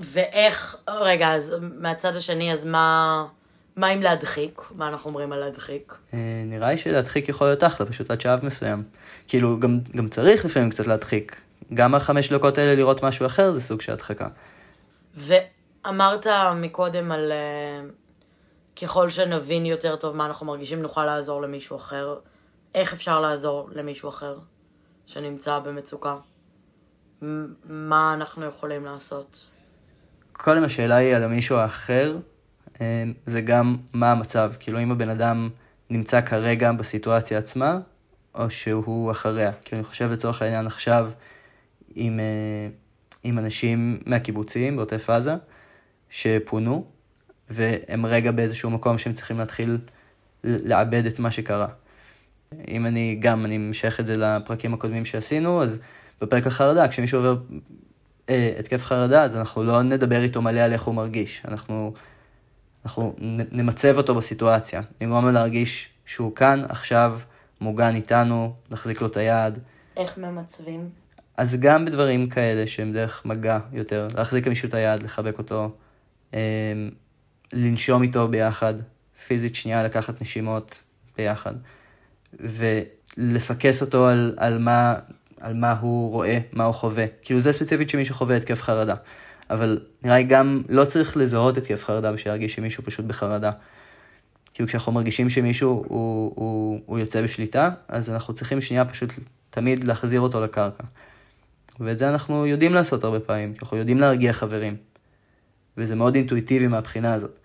ואיך, 0.00 0.76
רגע, 0.88 1.34
אז 1.34 1.54
מהצד 1.60 2.16
השני, 2.16 2.52
אז 2.52 2.64
מה... 2.64 3.26
מה 3.76 3.86
עם 3.86 4.02
להדחיק? 4.02 4.62
מה 4.74 4.88
אנחנו 4.88 5.10
אומרים 5.10 5.32
על 5.32 5.38
להדחיק? 5.38 5.94
אה, 6.14 6.18
נראה 6.46 6.70
לי 6.70 6.78
שלהדחיק 6.78 7.28
יכול 7.28 7.46
להיות 7.46 7.64
אחלה, 7.64 7.86
פשוט 7.86 8.10
עד 8.10 8.20
שלב 8.20 8.44
מסוים. 8.44 8.82
כאילו, 9.28 9.60
גם, 9.60 9.78
גם 9.96 10.08
צריך 10.08 10.44
לפעמים 10.44 10.70
קצת 10.70 10.86
להדחיק. 10.86 11.40
גם 11.74 11.94
החמש 11.94 12.32
דקות 12.32 12.58
האלה 12.58 12.74
לראות 12.74 13.04
משהו 13.04 13.26
אחר 13.26 13.52
זה 13.52 13.60
סוג 13.60 13.80
של 13.80 13.92
הדחקה. 13.92 14.28
ואמרת 15.14 16.26
מקודם 16.56 17.12
על 17.12 17.32
uh, 17.32 18.80
ככל 18.82 19.10
שנבין 19.10 19.66
יותר 19.66 19.96
טוב 19.96 20.16
מה 20.16 20.26
אנחנו 20.26 20.46
מרגישים, 20.46 20.82
נוכל 20.82 21.04
לעזור 21.06 21.42
למישהו 21.42 21.76
אחר. 21.76 22.18
איך 22.74 22.92
אפשר 22.92 23.20
לעזור 23.20 23.68
למישהו 23.72 24.08
אחר 24.08 24.38
שנמצא 25.06 25.58
במצוקה? 25.58 26.16
מה 27.64 28.14
אנחנו 28.14 28.44
יכולים 28.44 28.84
לעשות? 28.84 29.46
קודם 30.42 30.64
השאלה 30.64 30.96
היא 30.96 31.16
על 31.16 31.22
המישהו 31.22 31.56
האחר, 31.56 32.18
אה, 32.80 33.04
זה 33.26 33.40
גם 33.40 33.76
מה 33.92 34.12
המצב. 34.12 34.52
כאילו, 34.60 34.82
אם 34.82 34.92
הבן 34.92 35.08
אדם 35.08 35.48
נמצא 35.90 36.20
כרגע 36.20 36.72
בסיטואציה 36.72 37.38
עצמה, 37.38 37.78
או 38.34 38.50
שהוא 38.50 39.10
אחריה. 39.10 39.52
כי 39.64 39.74
אני 39.74 39.84
חושב 39.84 40.10
לצורך 40.10 40.42
העניין 40.42 40.66
עכשיו 40.66 41.10
עם, 41.94 42.20
אה, 42.20 42.68
עם 43.24 43.38
אנשים 43.38 44.00
מהקיבוצים 44.06 44.76
בעוטף 44.76 45.10
עזה, 45.10 45.34
שפונו, 46.10 46.84
והם 47.50 48.06
רגע 48.06 48.30
באיזשהו 48.30 48.70
מקום 48.70 48.98
שהם 48.98 49.12
צריכים 49.12 49.38
להתחיל 49.38 49.78
לעבד 50.44 51.06
את 51.06 51.18
מה 51.18 51.30
שקרה. 51.30 51.68
אם 52.68 52.86
אני 52.86 53.16
גם, 53.20 53.44
אני 53.44 53.58
משייך 53.58 54.00
את 54.00 54.06
זה 54.06 54.16
לפרקים 54.16 54.74
הקודמים 54.74 55.04
שעשינו, 55.04 55.62
אז 55.62 55.80
בפרק 56.20 56.46
החרדה, 56.46 56.88
כשמישהו 56.88 57.18
עובר 57.18 57.36
אה, 58.30 58.52
התקף 58.58 58.84
חרדה, 58.84 59.24
אז 59.24 59.36
אנחנו 59.36 59.62
לא 59.62 59.82
נדבר 59.82 60.22
איתו 60.22 60.42
מלא 60.42 60.60
על 60.60 60.72
איך 60.72 60.82
הוא 60.82 60.94
מרגיש. 60.94 61.42
אנחנו, 61.48 61.94
אנחנו 62.84 63.14
נמצב 63.52 63.96
אותו 63.96 64.14
בסיטואציה, 64.14 64.80
נגרום 65.00 65.24
לו 65.24 65.30
להרגיש 65.30 65.88
שהוא 66.06 66.34
כאן, 66.34 66.64
עכשיו, 66.68 67.20
מוגן 67.60 67.94
איתנו, 67.94 68.54
נחזיק 68.70 69.00
לו 69.00 69.06
את 69.06 69.16
היד. 69.16 69.58
איך 69.96 70.18
ממצבים? 70.18 70.88
אז 71.36 71.60
גם 71.60 71.84
בדברים 71.84 72.28
כאלה 72.28 72.66
שהם 72.66 72.92
דרך 72.92 73.24
מגע 73.24 73.58
יותר, 73.72 74.08
להחזיק 74.16 74.46
למישהו 74.46 74.68
את 74.68 74.74
היד, 74.74 75.02
לחבק 75.02 75.38
אותו, 75.38 75.70
אה, 76.34 76.40
לנשום 77.52 78.02
איתו 78.02 78.28
ביחד, 78.28 78.74
פיזית 79.26 79.54
שנייה 79.54 79.82
לקחת 79.82 80.22
נשימות 80.22 80.82
ביחד, 81.16 81.54
ולפקס 82.40 83.82
אותו 83.82 84.06
על, 84.06 84.34
על, 84.36 84.58
מה, 84.58 84.94
על 85.40 85.54
מה 85.54 85.72
הוא 85.72 86.10
רואה, 86.10 86.38
מה 86.52 86.64
הוא 86.64 86.74
חווה. 86.74 87.04
כאילו 87.22 87.40
זה 87.40 87.52
ספציפית 87.52 87.88
שמישהו 87.88 88.14
חווה 88.14 88.36
התקף 88.36 88.62
חרדה. 88.62 88.94
אבל 89.50 89.78
נראה 90.02 90.16
לי 90.16 90.24
גם 90.24 90.62
לא 90.68 90.84
צריך 90.84 91.16
לזהות 91.16 91.56
התקף 91.56 91.84
חרדה 91.84 92.12
בשביל 92.12 92.32
להרגיש 92.32 92.54
שמישהו 92.54 92.84
פשוט 92.84 93.04
בחרדה. 93.04 93.50
כאילו 94.54 94.68
כשאנחנו 94.68 94.92
מרגישים 94.92 95.30
שמישהו 95.30 95.84
הוא, 95.88 96.32
הוא, 96.36 96.80
הוא 96.86 96.98
יוצא 96.98 97.22
בשליטה, 97.22 97.70
אז 97.88 98.10
אנחנו 98.10 98.34
צריכים 98.34 98.60
שנייה 98.60 98.84
פשוט 98.84 99.14
תמיד 99.50 99.84
להחזיר 99.84 100.20
אותו 100.20 100.44
לקרקע. 100.44 100.84
ואת 101.80 101.98
זה 101.98 102.08
אנחנו 102.08 102.46
יודעים 102.46 102.74
לעשות 102.74 103.04
הרבה 103.04 103.20
פעמים, 103.20 103.54
אנחנו 103.62 103.76
יודעים 103.76 103.98
להרגיע 103.98 104.32
חברים. 104.32 104.76
וזה 105.76 105.94
מאוד 105.94 106.14
אינטואיטיבי 106.14 106.66
מהבחינה 106.66 107.14
הזאת. 107.14 107.38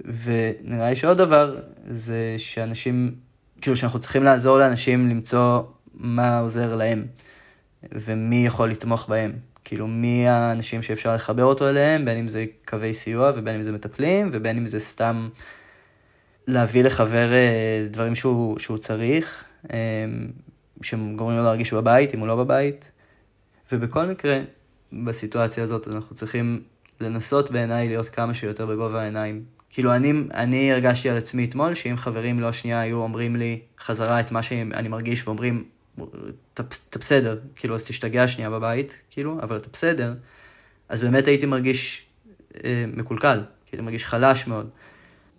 ונראה 0.00 0.90
לי 0.90 0.96
שעוד 0.96 1.18
דבר, 1.18 1.56
זה 1.90 2.34
שאנשים, 2.38 3.14
כאילו 3.60 3.76
שאנחנו 3.76 3.98
צריכים 3.98 4.22
לעזור 4.22 4.58
לאנשים 4.58 5.08
למצוא 5.08 5.62
מה 5.98 6.38
עוזר 6.38 6.76
להם, 6.76 7.06
ומי 7.92 8.46
יכול 8.46 8.70
לתמוך 8.70 9.08
בהם. 9.08 9.32
כאילו 9.64 9.86
מי 9.86 10.28
האנשים 10.28 10.82
שאפשר 10.82 11.14
לחבר 11.14 11.44
אותו 11.44 11.68
אליהם, 11.68 12.04
בין 12.04 12.18
אם 12.18 12.28
זה 12.28 12.44
קווי 12.68 12.94
סיוע 12.94 13.32
ובין 13.34 13.54
אם 13.54 13.62
זה 13.62 13.72
מטפלים, 13.72 14.30
ובין 14.32 14.58
אם 14.58 14.66
זה 14.66 14.78
סתם 14.78 15.28
להביא 16.46 16.84
לחבר 16.84 17.32
אה, 17.32 17.86
דברים 17.90 18.14
שהוא, 18.14 18.58
שהוא 18.58 18.78
צריך, 18.78 19.44
אה, 19.72 19.78
שגורמים 20.82 21.38
לו 21.38 21.44
להרגיש 21.44 21.74
בבית, 21.74 22.14
אם 22.14 22.20
הוא 22.20 22.28
לא 22.28 22.36
בבית. 22.36 22.84
ובכל 23.72 24.06
מקרה, 24.06 24.40
בסיטואציה 24.92 25.64
הזאת 25.64 25.88
אנחנו 25.88 26.16
צריכים 26.16 26.62
לנסות 27.00 27.50
בעיניי 27.50 27.88
להיות 27.88 28.08
כמה 28.08 28.34
שיותר 28.34 28.66
בגובה 28.66 29.02
העיניים. 29.02 29.44
כאילו 29.70 29.94
אני, 29.94 30.12
אני 30.34 30.72
הרגשתי 30.72 31.10
על 31.10 31.16
עצמי 31.16 31.44
אתמול, 31.44 31.74
שאם 31.74 31.96
חברים 31.96 32.40
לא 32.40 32.52
שנייה 32.52 32.80
היו 32.80 32.96
אומרים 32.96 33.36
לי 33.36 33.60
חזרה 33.80 34.20
את 34.20 34.32
מה 34.32 34.42
שאני 34.42 34.88
מרגיש 34.88 35.28
ואומרים, 35.28 35.64
אתה 36.54 36.98
בסדר, 36.98 37.38
כאילו 37.56 37.74
אז 37.74 37.84
תשתגע 37.84 38.28
שנייה 38.28 38.50
בבית, 38.50 38.96
כאילו, 39.10 39.38
אבל 39.42 39.56
אתה 39.56 39.68
בסדר, 39.72 40.14
אז 40.88 41.02
באמת 41.02 41.26
הייתי 41.26 41.46
מרגיש 41.46 42.06
אה, 42.64 42.84
מקולקל, 42.86 43.40
כאילו 43.66 43.84
מרגיש 43.84 44.04
חלש 44.04 44.46
מאוד. 44.46 44.70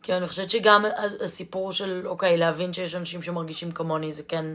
כן, 0.03 0.13
אני 0.13 0.27
חושבת 0.27 0.49
שגם 0.49 0.85
הסיפור 1.21 1.73
של, 1.73 2.01
אוקיי, 2.05 2.37
להבין 2.37 2.73
שיש 2.73 2.95
אנשים 2.95 3.21
שמרגישים 3.21 3.71
כמוני, 3.71 4.13
זה 4.13 4.23
כן 4.27 4.45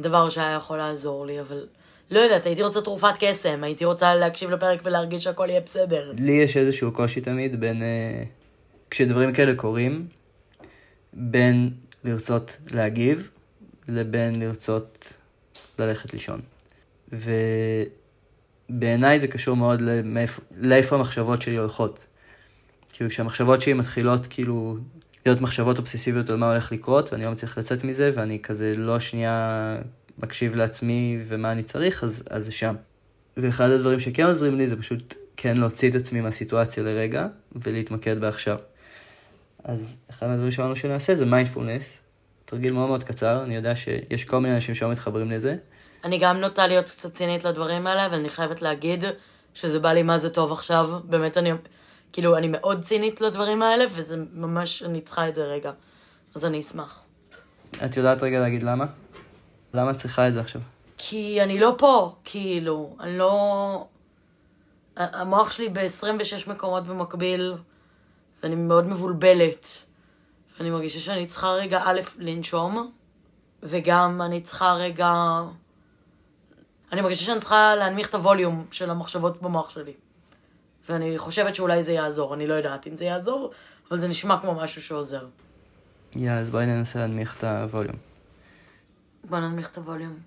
דבר 0.00 0.30
שהיה 0.30 0.56
יכול 0.56 0.78
לעזור 0.78 1.26
לי, 1.26 1.40
אבל 1.40 1.66
לא 2.10 2.20
יודעת, 2.20 2.46
הייתי 2.46 2.62
רוצה 2.62 2.80
תרופת 2.80 3.14
קסם, 3.20 3.64
הייתי 3.64 3.84
רוצה 3.84 4.14
להקשיב 4.14 4.50
לפרק 4.50 4.80
ולהרגיש 4.84 5.24
שהכל 5.24 5.46
יהיה 5.50 5.60
בסדר. 5.60 6.12
לי 6.18 6.32
יש 6.32 6.56
איזשהו 6.56 6.92
קושי 6.92 7.20
תמיד 7.20 7.60
בין, 7.60 7.82
אה, 7.82 8.22
כשדברים 8.90 9.32
כאלה 9.32 9.54
קורים, 9.54 10.08
בין 11.12 11.70
לרצות 12.04 12.56
להגיב 12.70 13.30
לבין 13.88 14.42
לרצות 14.42 15.14
ללכת 15.80 16.14
לישון. 16.14 16.40
ובעיניי 18.70 19.20
זה 19.20 19.28
קשור 19.28 19.56
מאוד 19.56 19.82
לאיפה 20.56 20.96
המחשבות 20.96 21.42
שלי 21.42 21.56
הולכות. 21.56 21.98
כאילו 22.92 23.10
כשהמחשבות 23.10 23.60
שלי 23.60 23.72
מתחילות 23.72 24.26
כאילו 24.26 24.78
להיות 25.26 25.40
מחשבות 25.40 25.78
אובססיביות 25.78 26.30
על 26.30 26.36
מה 26.36 26.50
הולך 26.50 26.72
לקרות, 26.72 27.12
ואני 27.12 27.24
לא 27.24 27.30
מצליח 27.30 27.58
לצאת 27.58 27.84
מזה, 27.84 28.10
ואני 28.14 28.38
כזה 28.42 28.72
לא 28.76 29.00
שנייה 29.00 29.76
מקשיב 30.18 30.56
לעצמי 30.56 31.18
ומה 31.26 31.52
אני 31.52 31.62
צריך, 31.62 32.04
אז, 32.04 32.24
אז 32.30 32.44
זה 32.44 32.52
שם. 32.52 32.74
ואחד 33.36 33.70
הדברים 33.70 34.00
שכן 34.00 34.26
עוזרים 34.26 34.58
לי 34.58 34.66
זה 34.66 34.76
פשוט 34.76 35.14
כן 35.36 35.56
להוציא 35.56 35.90
את 35.90 35.94
עצמי 35.94 36.20
מהסיטואציה 36.20 36.82
לרגע, 36.82 37.26
ולהתמקד 37.56 38.20
בעכשיו. 38.20 38.58
אז 39.64 39.98
אחד 40.10 40.26
הדברים 40.30 40.50
שאמרנו 40.50 40.76
שנעשה 40.76 41.14
זה 41.14 41.26
מיינדפולנס, 41.26 41.84
תרגיל 42.48 42.72
מאוד 42.72 42.88
מאוד 42.88 43.04
קצר, 43.04 43.42
אני 43.42 43.56
יודע 43.56 43.76
שיש 43.76 44.24
כל 44.24 44.38
מיני 44.38 44.54
אנשים 44.54 44.74
שלא 44.74 44.90
מתחברים 44.90 45.30
לזה. 45.30 45.56
אני 46.04 46.18
גם 46.18 46.36
נוטה 46.36 46.66
להיות 46.66 46.90
קצת 46.90 47.14
צינית 47.14 47.44
לדברים 47.44 47.86
האלה, 47.86 48.06
אבל 48.06 48.14
אני 48.14 48.28
חייבת 48.28 48.62
להגיד 48.62 49.04
שזה 49.54 49.80
בא 49.80 49.92
לי 49.92 50.02
מה 50.02 50.18
זה 50.18 50.30
טוב 50.30 50.52
עכשיו, 50.52 51.00
באמת 51.04 51.36
אני, 51.36 51.50
כאילו, 52.12 52.36
אני 52.36 52.48
מאוד 52.48 52.82
צינית 52.82 53.20
לדברים 53.20 53.62
האלה, 53.62 53.84
וזה 53.94 54.16
ממש, 54.32 54.82
אני 54.82 55.00
צריכה 55.00 55.28
את 55.28 55.34
זה 55.34 55.44
רגע. 55.44 55.72
אז 56.34 56.44
אני 56.44 56.60
אשמח. 56.60 57.02
את 57.84 57.96
יודעת 57.96 58.22
רגע 58.22 58.40
להגיד 58.40 58.62
למה? 58.62 58.86
למה 59.74 59.90
את 59.90 59.96
צריכה 59.96 60.28
את 60.28 60.32
זה 60.32 60.40
עכשיו? 60.40 60.60
כי 60.98 61.42
אני 61.42 61.58
לא 61.58 61.74
פה, 61.78 62.14
כאילו, 62.24 62.96
אני 63.00 63.18
לא... 63.18 63.86
המוח 64.96 65.52
שלי 65.52 65.68
ב-26 65.68 66.50
מקומות 66.50 66.86
במקביל, 66.86 67.54
ואני 68.42 68.54
מאוד 68.54 68.86
מבולבלת. 68.86 69.84
ואני 70.58 70.70
מרגישה 70.70 71.00
שאני 71.00 71.26
צריכה 71.26 71.50
רגע 71.50 71.82
א', 71.84 72.00
לנשום, 72.18 72.92
וגם 73.62 74.22
אני 74.22 74.40
צריכה 74.40 74.72
רגע... 74.72 75.12
אני 76.92 77.00
מרגישה 77.00 77.24
שאני 77.24 77.40
צריכה 77.40 77.74
להנמיך 77.74 78.08
את 78.08 78.14
הווליום 78.14 78.66
של 78.70 78.90
המחשבות 78.90 79.42
במוח 79.42 79.70
שלי. 79.70 79.92
ואני 80.88 81.18
חושבת 81.18 81.54
שאולי 81.54 81.84
זה 81.84 81.92
יעזור, 81.92 82.34
אני 82.34 82.46
לא 82.46 82.54
יודעת 82.54 82.86
אם 82.86 82.96
זה 82.96 83.04
יעזור, 83.04 83.50
אבל 83.90 83.98
זה 83.98 84.08
נשמע 84.08 84.40
כמו 84.40 84.54
משהו 84.54 84.82
שעוזר. 84.82 85.26
יא, 86.16 86.30
yeah, 86.30 86.32
אז 86.32 86.50
בואי 86.50 86.66
ננסה 86.66 86.98
להנמיך 86.98 87.36
את 87.38 87.44
הווליום. 87.44 87.96
בוא 89.24 89.38
ננמיך 89.38 89.70
את 89.70 89.76
הווליום. 89.76 90.18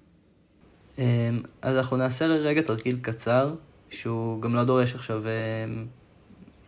אמ, 0.98 1.42
אז 1.62 1.78
אנחנו 1.78 1.98
נעשה 1.98 2.26
רגע 2.26 2.62
תרגיל 2.62 3.00
קצר, 3.02 3.54
שהוא 3.90 4.42
גם 4.42 4.56
לא 4.56 4.64
דורש 4.64 4.96
עכשיו 4.96 5.24
אמ, 5.26 5.86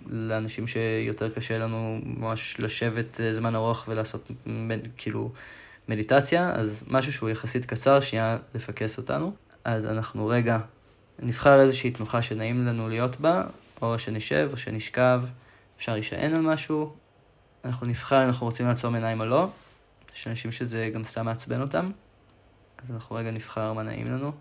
לאנשים 0.08 0.68
שיותר 0.68 1.30
קשה 1.30 1.58
לנו 1.58 2.00
ממש 2.04 2.56
לשבת 2.60 3.22
אה, 3.22 3.34
זמן 3.34 3.56
ארוך 3.56 3.86
ולעשות 3.88 4.32
כאילו 4.98 5.32
מדיטציה, 5.88 6.52
אז 6.52 6.86
משהו 6.88 7.14
שהוא 7.14 7.30
יחסית 7.30 7.66
קצר, 7.66 8.00
שנייה 8.00 8.38
לפקס 8.56 8.98
אותנו. 8.98 9.34
אז 9.64 9.86
אנחנו 9.86 10.28
רגע 10.28 10.60
נבחר 11.20 11.62
איזושהי 11.62 11.92
תנוחה 11.92 12.22
שנעים 12.22 12.68
לנו 12.68 12.90
להיות 12.90 13.20
בה, 13.20 13.44
או 13.82 14.00
שנשב 14.00 14.50
או 14.52 14.58
שנשכב, 14.58 15.24
אפשר 15.78 15.94
להישען 15.94 16.34
על 16.34 16.42
משהו. 16.42 16.94
אנחנו 17.66 17.88
נבחר 17.88 18.24
אם 18.24 18.28
אנחנו 18.28 18.46
רוצים 18.46 18.68
לעצום 18.68 18.96
עיניים 18.96 19.22
או 19.22 19.26
לא. 19.26 19.50
יש 20.16 20.28
אנשים 20.28 20.52
שזה 20.52 20.90
גם 20.94 21.04
סתם 21.04 21.26
מעצבן 21.26 21.62
אותם. 21.62 21.92
אז 22.84 22.92
אנחנו 22.92 23.16
רגע 23.16 23.32
נבחר 23.32 23.74
מה 23.74 23.84
נעים 23.84 24.06
לנו. 24.08 24.32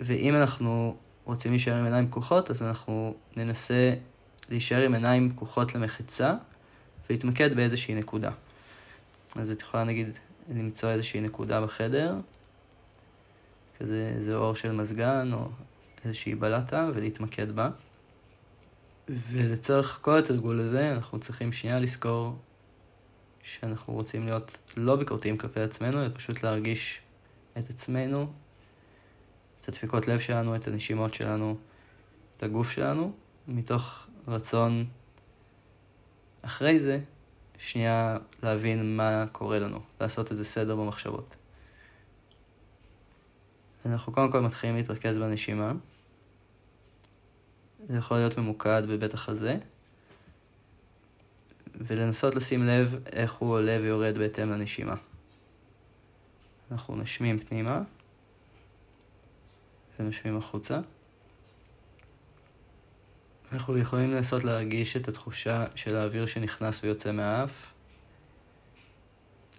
ואם 0.00 0.36
אנחנו 0.36 0.96
רוצים 1.24 1.52
להישאר 1.52 1.74
עם 1.74 1.84
עיניים 1.84 2.08
פקוחות, 2.08 2.50
אז 2.50 2.62
אנחנו 2.62 3.14
ננסה 3.36 3.94
להישאר 4.48 4.82
עם 4.82 4.94
עיניים 4.94 5.32
פקוחות 5.32 5.74
למחצה, 5.74 6.34
ולהתמקד 7.10 7.56
באיזושהי 7.56 7.94
נקודה. 7.94 8.30
אז 9.36 9.50
את 9.50 9.60
יכולה 9.60 9.84
נגיד 9.84 10.18
למצוא 10.54 10.90
איזושהי 10.90 11.20
נקודה 11.20 11.60
בחדר, 11.60 12.16
כזה 13.78 14.12
איזה 14.16 14.36
אור 14.36 14.54
של 14.54 14.72
מזגן 14.72 15.30
או 15.32 15.48
איזושהי 16.04 16.34
בלטה, 16.34 16.90
ולהתמקד 16.94 17.52
בה. 17.52 17.70
ולצורך 19.08 19.98
כל 20.02 20.18
התרגול 20.18 20.60
הזה, 20.60 20.92
אנחנו 20.92 21.20
צריכים 21.20 21.52
שנייה 21.52 21.80
לזכור 21.80 22.38
שאנחנו 23.42 23.92
רוצים 23.92 24.24
להיות 24.24 24.58
לא 24.76 24.96
ביקורתיים 24.96 25.38
כלפי 25.38 25.60
עצמנו, 25.60 26.02
אלא 26.02 26.08
פשוט 26.14 26.42
להרגיש 26.42 27.00
את 27.58 27.70
עצמנו, 27.70 28.32
את 29.62 29.68
הדפיקות 29.68 30.08
לב 30.08 30.20
שלנו, 30.20 30.56
את 30.56 30.68
הנשימות 30.68 31.14
שלנו, 31.14 31.56
את 32.36 32.42
הגוף 32.42 32.70
שלנו, 32.70 33.12
מתוך 33.48 34.06
רצון 34.28 34.86
אחרי 36.42 36.80
זה, 36.80 37.00
שנייה 37.58 38.18
להבין 38.42 38.96
מה 38.96 39.24
קורה 39.32 39.58
לנו, 39.58 39.80
לעשות 40.00 40.30
איזה 40.30 40.44
סדר 40.44 40.76
במחשבות. 40.76 41.36
אנחנו 43.86 44.12
קודם 44.12 44.32
כל 44.32 44.40
מתחילים 44.40 44.76
להתרכז 44.76 45.18
בנשימה. 45.18 45.72
זה 47.88 47.96
יכול 47.96 48.16
להיות 48.16 48.38
ממוקד 48.38 48.82
בבית 48.88 49.14
החזה. 49.14 49.56
ולנסות 51.74 52.34
לשים 52.34 52.64
לב 52.66 52.96
איך 53.12 53.32
הוא 53.32 53.50
עולה 53.50 53.78
ויורד 53.82 54.18
בהתאם 54.18 54.50
לנשימה. 54.50 54.94
אנחנו 56.72 56.96
נשמים 56.96 57.38
פנימה 57.38 57.82
ונשמים 60.02 60.36
החוצה. 60.36 60.80
אנחנו 63.52 63.78
יכולים 63.78 64.10
לנסות 64.10 64.44
להרגיש 64.44 64.96
את 64.96 65.08
התחושה 65.08 65.66
של 65.74 65.96
האוויר 65.96 66.26
שנכנס 66.26 66.84
ויוצא 66.84 67.12
מהאף, 67.12 67.72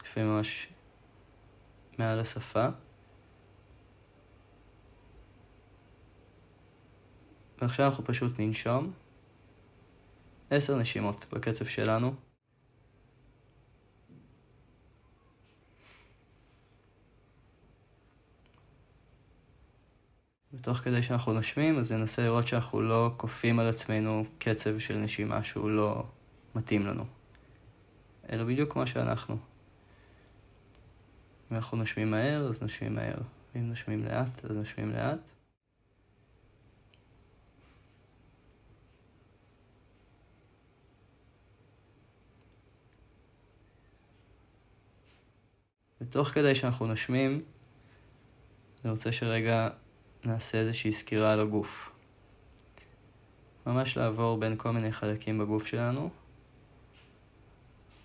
לפעמים 0.03 0.29
ממש 0.29 0.67
מעל 1.97 2.19
השפה. 2.19 2.67
ועכשיו 7.62 7.86
אנחנו 7.86 8.06
פשוט 8.06 8.39
ננשום 8.39 8.91
עשר 10.49 10.77
נשימות 10.77 11.25
בקצב 11.34 11.65
שלנו. 11.65 12.13
ותוך 20.54 20.78
כדי 20.78 21.02
שאנחנו 21.02 21.34
נושמים, 21.34 21.80
אז 21.80 21.92
ננסה 21.92 22.22
לראות 22.24 22.48
שאנחנו 22.48 22.82
לא 22.82 23.12
כופים 23.18 23.60
על 23.60 23.68
עצמנו 23.68 24.26
קצב 24.38 24.80
של 24.80 24.98
נשימה 24.98 25.44
שהוא 25.44 25.70
לא 25.70 26.06
מתאים 26.56 26.88
לנו, 26.88 27.06
אלא 28.32 28.44
בדיוק 28.44 28.72
כמו 28.74 28.88
שאנחנו. 28.88 29.38
אם 31.52 31.56
אנחנו 31.56 31.78
נושמים 31.78 32.12
מהר, 32.12 32.48
אז 32.50 32.62
נושמים 32.62 32.96
מהר. 32.96 33.18
ואם 33.56 33.70
נושמים 33.70 34.04
לאט, 34.06 34.46
אז 34.46 34.56
נושמים 34.58 34.92
לאט. 34.92 35.20
ותוך 46.02 46.28
כדי 46.28 46.56
שאנחנו 46.56 46.88
נושמים, 46.88 47.44
אני 48.84 48.92
רוצה 48.92 49.12
שרגע 49.12 49.70
נעשה 50.26 50.58
איזושהי 50.58 50.92
סקירה 50.92 51.34
על 51.34 51.40
הגוף. 51.40 51.92
ממש 53.66 53.98
לעבור 53.98 54.38
בין 54.38 54.56
כל 54.58 54.72
מיני 54.72 54.92
חלקים 54.92 55.40
בגוף 55.40 55.66
שלנו, 55.68 56.10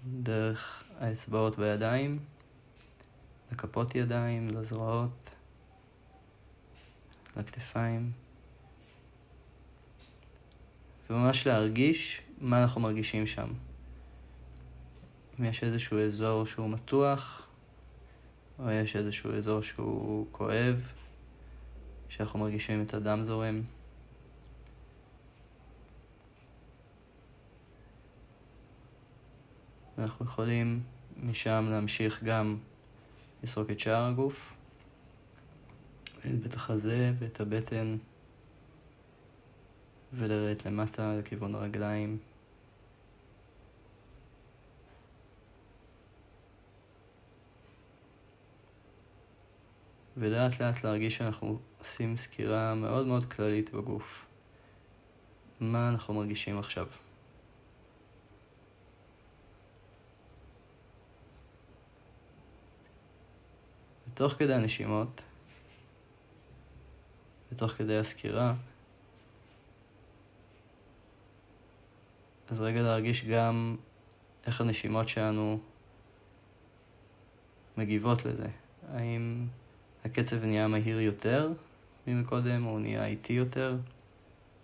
דרך 0.07 0.85
האצבעות 0.99 1.59
בידיים, 1.59 2.19
לכפות 3.53 3.95
ידיים, 3.95 4.49
לזרועות, 4.49 5.31
לכתפיים, 7.37 8.13
וממש 11.11 11.47
להרגיש 11.47 12.21
מה 12.41 12.63
אנחנו 12.63 12.81
מרגישים 12.81 13.27
שם. 13.27 13.49
אם 15.41 15.45
יש 15.45 15.65
איזשהו 15.65 15.99
אזור 15.99 16.47
שהוא 16.47 16.71
מתוח, 16.71 17.49
או 18.59 18.71
יש 18.71 18.97
איזשהו 18.97 19.33
אזור 19.35 19.63
שהוא 19.63 20.27
כואב, 20.33 20.93
שאנחנו 22.09 22.38
מרגישים 22.38 22.83
את 22.83 22.94
הדם 22.94 23.25
זורם. 23.25 23.62
ואנחנו 29.99 30.25
יכולים 30.25 30.83
משם 31.23 31.66
להמשיך 31.71 32.23
גם 32.25 32.57
לסרוק 33.42 33.71
את 33.71 33.81
שאר 33.81 34.05
הגוף, 34.05 34.53
את 36.21 36.55
החזה 36.55 37.12
ואת 37.18 37.40
הבטן, 37.40 37.97
ולרדת 40.12 40.66
למטה 40.66 41.16
לכיוון 41.18 41.55
הרגליים. 41.55 42.18
ולאט 50.19 50.61
לאט 50.61 50.85
להרגיש 50.85 51.17
שאנחנו 51.17 51.59
עושים 51.79 52.17
סקירה 52.17 52.75
מאוד 52.75 53.07
מאוד 53.07 53.33
כללית 53.33 53.71
בגוף. 53.71 54.27
מה 55.61 55.89
אנחנו 55.89 56.15
מרגישים 56.15 56.59
עכשיו? 56.59 56.87
ותוך 64.09 64.33
כדי 64.33 64.55
הנשימות, 64.55 65.21
ותוך 67.53 67.73
כדי 67.73 67.99
הסקירה, 67.99 68.55
אז 72.49 72.61
רגע 72.61 72.83
להרגיש 72.83 73.25
גם 73.25 73.77
איך 74.47 74.61
הנשימות 74.61 75.09
שלנו 75.09 75.61
מגיבות 77.77 78.25
לזה. 78.25 78.49
האם 78.93 79.47
הקצב 80.05 80.45
נהיה 80.45 80.69
מהיר 80.69 81.01
יותר 81.01 81.53
ממקודם, 82.07 82.67
או 82.67 82.79
נהיה 82.79 83.07
איטי 83.07 83.33
יותר? 83.33 83.77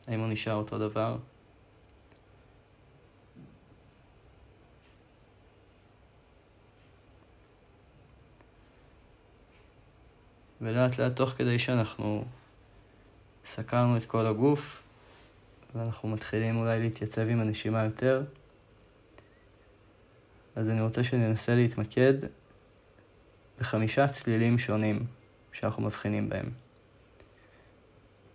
האם 0.06 0.20
הוא 0.20 0.28
נשאר 0.28 0.54
אותו 0.54 0.78
דבר? 0.78 1.16
ולאט 10.60 10.98
לאט 10.98 11.16
תוך 11.16 11.30
כדי 11.30 11.58
שאנחנו 11.58 12.24
סקרנו 13.44 13.96
את 13.96 14.04
כל 14.04 14.26
הגוף 14.26 14.82
ואנחנו 15.74 16.08
מתחילים 16.08 16.56
אולי 16.56 16.80
להתייצב 16.80 17.28
עם 17.28 17.40
הנשימה 17.40 17.84
יותר, 17.84 18.22
אז 20.56 20.70
אני 20.70 20.80
רוצה 20.80 21.04
שננסה 21.04 21.54
להתמקד 21.54 22.14
בחמישה 23.58 24.08
צלילים 24.08 24.58
שונים 24.58 25.06
שאנחנו 25.54 25.82
מבחינים 25.82 26.28
בהם. 26.28 26.50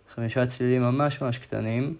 חמישה 0.08 0.46
צלילים 0.46 0.82
ממש 0.82 1.20
ממש 1.20 1.38
קטנים, 1.38 1.96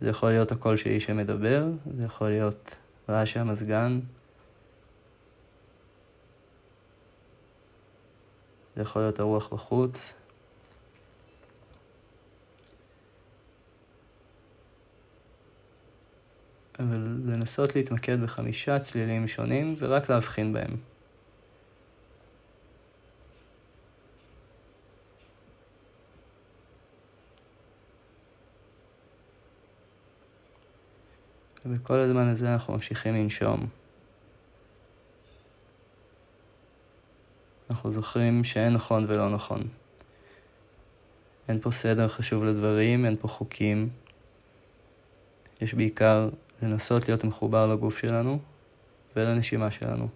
זה 0.00 0.08
יכול 0.08 0.28
להיות 0.28 0.52
הקול 0.52 0.76
של 0.76 0.90
איש 0.90 1.04
שמדבר, 1.04 1.66
זה 1.98 2.06
יכול 2.06 2.28
להיות 2.28 2.76
רעש 3.08 3.36
המזגן, 3.36 4.00
זה 8.76 8.82
יכול 8.82 9.02
להיות 9.02 9.20
הרוח 9.20 9.52
בחוץ. 9.52 10.12
אבל 16.78 17.16
לנסות 17.26 17.76
להתמקד 17.76 18.20
בחמישה 18.22 18.78
צלילים 18.78 19.28
שונים 19.28 19.74
ורק 19.78 20.10
להבחין 20.10 20.52
בהם. 20.52 20.76
ובכל 31.68 31.98
הזמן 31.98 32.28
הזה 32.28 32.52
אנחנו 32.52 32.74
ממשיכים 32.74 33.14
לנשום. 33.14 33.66
אנחנו 37.70 37.92
זוכרים 37.92 38.44
שאין 38.44 38.72
נכון 38.74 39.04
ולא 39.08 39.30
נכון. 39.30 39.68
אין 41.48 41.60
פה 41.60 41.70
סדר 41.70 42.08
חשוב 42.08 42.44
לדברים, 42.44 43.04
אין 43.04 43.16
פה 43.16 43.28
חוקים. 43.28 43.88
יש 45.60 45.74
בעיקר 45.74 46.28
לנסות 46.62 47.08
להיות 47.08 47.24
מחובר 47.24 47.66
לגוף 47.66 47.98
שלנו 47.98 48.38
ולנשימה 49.16 49.70
שלנו. 49.70 50.08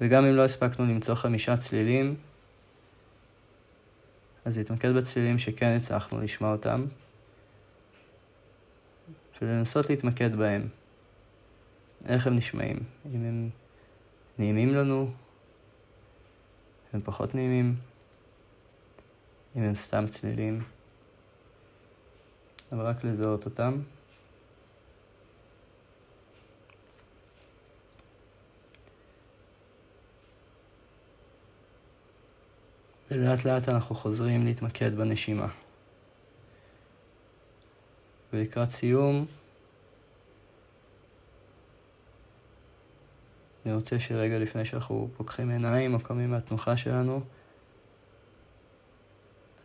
וגם 0.00 0.24
אם 0.24 0.34
לא 0.34 0.44
הספקנו 0.44 0.86
למצוא 0.86 1.14
חמישה 1.14 1.56
צלילים, 1.56 2.16
אז 4.44 4.58
להתמקד 4.58 4.92
בצלילים 4.96 5.38
שכן 5.38 5.76
הצלחנו 5.76 6.20
לשמוע 6.20 6.52
אותם, 6.52 6.84
ולנסות 9.42 9.90
להתמקד 9.90 10.36
בהם. 10.36 10.68
איך 12.08 12.26
הם 12.26 12.34
נשמעים? 12.34 12.76
אם 13.14 13.24
הם 13.24 13.50
נעימים 14.38 14.74
לנו, 14.74 15.10
הם 16.92 17.00
פחות 17.00 17.34
נעימים, 17.34 17.76
אם 19.56 19.62
הם 19.62 19.74
סתם 19.74 20.06
צלילים, 20.06 20.62
אבל 22.72 22.86
רק 22.86 23.04
לזהות 23.04 23.44
אותם. 23.44 23.80
ולאט 33.16 33.44
לאט 33.44 33.68
אנחנו 33.68 33.94
חוזרים 33.94 34.44
להתמקד 34.44 34.94
בנשימה. 34.94 35.48
ולקראת 38.32 38.70
סיום, 38.70 39.26
אני 43.66 43.74
רוצה 43.74 44.00
שרגע 44.00 44.38
לפני 44.38 44.64
שאנחנו 44.64 45.08
פוקחים 45.16 45.50
עיניים 45.50 45.94
או 45.94 46.00
קמים 46.00 46.30
מהתנוחה 46.30 46.76
שלנו, 46.76 47.20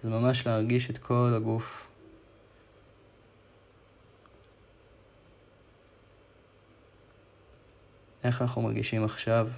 אז 0.03 0.09
ממש 0.09 0.47
להרגיש 0.47 0.89
את 0.89 0.97
כל 0.97 1.33
הגוף. 1.35 1.87
איך 8.23 8.41
אנחנו 8.41 8.61
מרגישים 8.61 9.03
עכשיו 9.03 9.49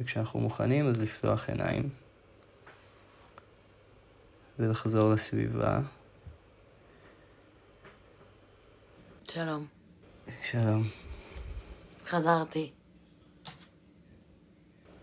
וכשאנחנו 0.00 0.40
מוכנים 0.40 0.88
אז 0.88 1.00
לפתוח 1.00 1.48
עיניים 1.48 1.88
ולחזור 4.58 5.12
לסביבה. 5.12 5.80
שלום. 9.30 9.66
שלום. 10.42 10.88
חזרתי. 12.06 12.72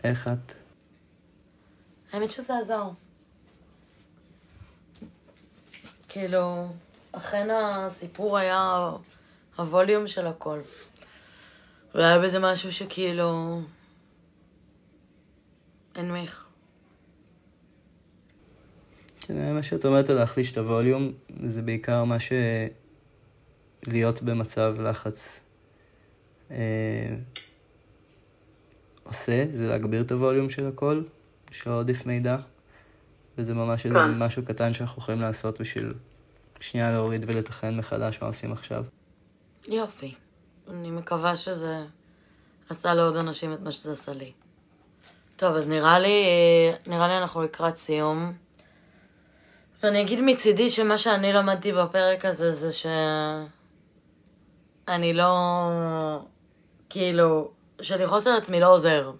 איך 0.04 0.28
את? 0.28 0.52
האמת 2.12 2.30
שזה 2.30 2.58
עזר. 2.58 2.90
כאילו, 6.08 6.72
אכן 7.12 7.48
הסיפור 7.50 8.38
היה 8.38 8.90
הווליום 9.56 10.08
של 10.08 10.26
הכל. 10.26 10.60
והיה 11.94 12.18
בזה 12.18 12.38
משהו 12.38 12.72
שכאילו... 12.72 13.60
הנמיך. 15.94 16.46
כן, 19.20 19.54
מה 19.54 19.62
שאת 19.62 19.84
אומרת 19.84 20.10
על 20.10 20.16
להחליש 20.16 20.52
את 20.52 20.58
הווליום, 20.58 21.12
זה 21.46 21.62
בעיקר 21.62 22.04
מה 22.04 22.20
ש... 22.20 22.32
להיות 23.86 24.22
במצב 24.22 24.76
לחץ 24.80 25.40
אה, 26.50 26.56
עושה, 29.02 29.44
זה 29.50 29.68
להגביר 29.68 30.00
את 30.00 30.12
הווליום 30.12 30.50
של 30.50 30.66
הכל, 30.66 31.02
של 31.50 31.70
עודף 31.70 32.06
מידע, 32.06 32.36
וזה 33.38 33.54
ממש 33.54 33.86
איזה 33.86 33.98
כן. 33.98 34.18
משהו 34.18 34.44
קטן 34.44 34.74
שאנחנו 34.74 35.02
יכולים 35.02 35.20
לעשות 35.20 35.60
בשביל 35.60 35.94
שנייה 36.60 36.90
להוריד 36.90 37.24
ולתכנן 37.26 37.76
מחדש 37.76 38.18
מה 38.22 38.28
עושים 38.28 38.52
עכשיו. 38.52 38.84
יופי. 39.68 40.14
אני 40.68 40.90
מקווה 40.90 41.36
שזה 41.36 41.84
עשה 42.68 42.94
לעוד 42.94 43.16
אנשים 43.16 43.52
את 43.52 43.60
מה 43.60 43.70
שזה 43.70 43.92
עשה 43.92 44.12
לי. 44.12 44.32
טוב, 45.42 45.56
אז 45.56 45.68
נראה 45.68 45.98
לי, 45.98 46.24
נראה 46.86 47.08
לי 47.08 47.18
אנחנו 47.18 47.42
לקראת 47.42 47.76
סיום. 47.76 48.32
ואני 49.82 50.00
אגיד 50.00 50.20
מצידי 50.20 50.70
שמה 50.70 50.98
שאני 50.98 51.32
למדתי 51.32 51.72
בפרק 51.72 52.24
הזה 52.24 52.52
זה 52.52 52.72
ש... 52.72 52.86
אני 54.88 55.14
לא... 55.14 55.28
כאילו, 56.88 57.50
שלכעוס 57.80 58.26
על 58.26 58.36
עצמי 58.36 58.60
לא 58.60 58.72
עוזר. 58.72 59.12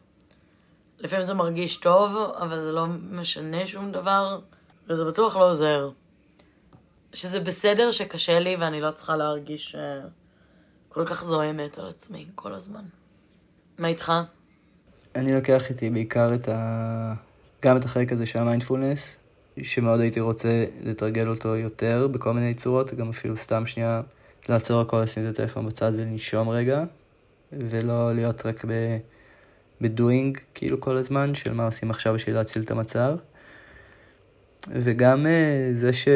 לפעמים 0.99 1.27
זה 1.27 1.35
מרגיש 1.35 1.77
טוב, 1.77 2.17
אבל 2.17 2.61
זה 2.61 2.73
לא 2.73 2.87
משנה 2.87 3.67
שום 3.67 3.93
דבר, 3.93 4.41
וזה 4.89 5.05
בטוח 5.05 5.37
לא 5.37 5.51
עוזר. 5.51 5.91
שזה 7.13 7.41
בסדר 7.41 7.91
שקשה 7.91 8.41
לי 8.41 8.57
ואני 8.57 8.81
לא 8.81 8.91
צריכה 8.91 9.17
להרגיש 9.17 9.75
אה, 9.75 10.01
כל 10.89 11.07
כך 11.07 11.25
זוהמת 11.25 11.79
על 11.79 11.89
עצמי 11.89 12.27
כל 12.35 12.55
הזמן. 12.55 12.85
מה 13.79 13.89
איתך? 13.89 14.13
אני 15.15 15.33
לוקח 15.33 15.71
איתי 15.71 15.91
בעיקר 15.91 16.35
את 16.35 16.49
ה... 16.49 17.15
גם 17.65 17.77
את 17.77 17.85
החלק 17.85 18.13
הזה 18.13 18.27
של 18.27 18.39
המיינדפולנס, 18.39 19.17
שמאוד 19.63 20.01
הייתי 20.01 20.21
רוצה 20.21 20.65
לתרגל 20.81 21.29
אותו 21.29 21.57
יותר 21.57 22.09
בכל 22.13 22.33
מיני 22.33 22.55
צורות, 22.55 22.95
גם 22.95 23.09
אפילו 23.09 23.37
סתם 23.37 23.67
שנייה 23.67 24.03
לעצור 24.49 24.81
הכל, 24.81 25.01
לשים 25.01 25.29
את 25.29 25.35
הטלפון 25.35 25.67
בצד 25.67 25.93
ולנשום 25.95 26.49
רגע, 26.49 26.85
ולא 27.53 28.15
להיות 28.15 28.47
רק 28.47 28.65
ב... 28.65 28.99
בדואינג 29.81 30.39
כאילו 30.55 30.81
כל 30.81 30.97
הזמן, 30.97 31.35
של 31.35 31.55
מה 31.55 31.65
עושים 31.65 31.91
עכשיו 31.91 32.15
בשביל 32.15 32.35
להציל 32.35 32.63
את 32.63 32.71
המצב. 32.71 33.17
וגם 34.69 35.27
אה, 35.27 35.71
זה 35.75 35.93
ש... 35.93 36.09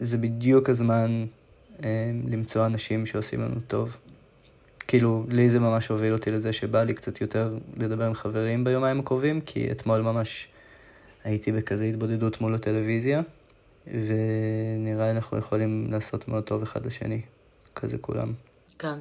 זה 0.00 0.18
בדיוק 0.18 0.70
הזמן 0.70 1.26
אה, 1.84 2.10
למצוא 2.26 2.66
אנשים 2.66 3.06
שעושים 3.06 3.40
לנו 3.40 3.60
טוב. 3.66 3.96
כאילו, 4.88 5.24
לי 5.28 5.48
זה 5.50 5.60
ממש 5.60 5.88
הוביל 5.88 6.12
אותי 6.12 6.30
לזה 6.30 6.52
שבא 6.52 6.82
לי 6.82 6.94
קצת 6.94 7.20
יותר 7.20 7.58
לדבר 7.76 8.04
עם 8.04 8.14
חברים 8.14 8.64
ביומיים 8.64 9.00
הקרובים, 9.00 9.40
כי 9.40 9.70
אתמול 9.70 10.00
ממש 10.00 10.48
הייתי 11.24 11.52
בכזה 11.52 11.84
התבודדות 11.84 12.40
מול 12.40 12.54
הטלוויזיה, 12.54 13.22
ונראה 13.86 15.04
לי 15.04 15.10
אנחנו 15.10 15.38
יכולים 15.38 15.86
לעשות 15.90 16.28
מאוד 16.28 16.44
טוב 16.44 16.62
אחד 16.62 16.86
לשני, 16.86 17.20
כזה 17.74 17.98
כולם. 17.98 18.32
כן. 18.78 18.98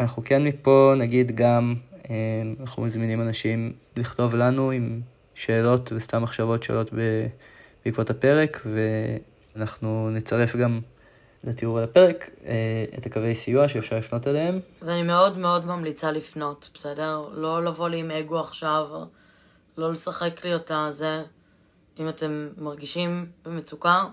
אנחנו 0.00 0.22
כן 0.24 0.44
מפה 0.44 0.94
נגיד 0.98 1.32
גם, 1.34 1.74
אה, 2.10 2.14
אנחנו 2.60 2.82
מזמינים 2.82 3.20
אנשים 3.20 3.72
לכתוב 3.96 4.34
לנו 4.34 4.70
עם 4.70 5.00
שאלות 5.34 5.92
וסתם 5.92 6.22
מחשבות 6.22 6.62
שאלות 6.62 6.90
בעקבות 7.84 8.10
הפרק, 8.10 8.66
ואנחנו 9.56 10.10
נצרף 10.10 10.56
גם 10.56 10.80
לתיאור 11.46 11.78
על 11.78 11.84
הפרק 11.84 12.30
אה, 12.46 12.84
את 12.98 13.06
הקווי 13.06 13.34
סיוע 13.34 13.68
שאפשר 13.68 13.96
לפנות 13.96 14.26
אליהם. 14.26 14.60
ואני 14.82 15.02
מאוד 15.02 15.38
מאוד 15.38 15.66
ממליצה 15.66 16.10
לפנות, 16.10 16.70
בסדר? 16.74 17.28
לא 17.32 17.64
לבוא 17.64 17.88
לי 17.88 17.98
עם 17.98 18.10
אגו 18.10 18.40
עכשיו, 18.40 18.86
לא 19.76 19.92
לשחק 19.92 20.44
לי 20.44 20.54
אותה 20.54 20.86
זה. 20.90 21.22
אם 21.98 22.08
אתם 22.08 22.48
מרגישים 22.56 23.26
במצוקה, 23.44 24.04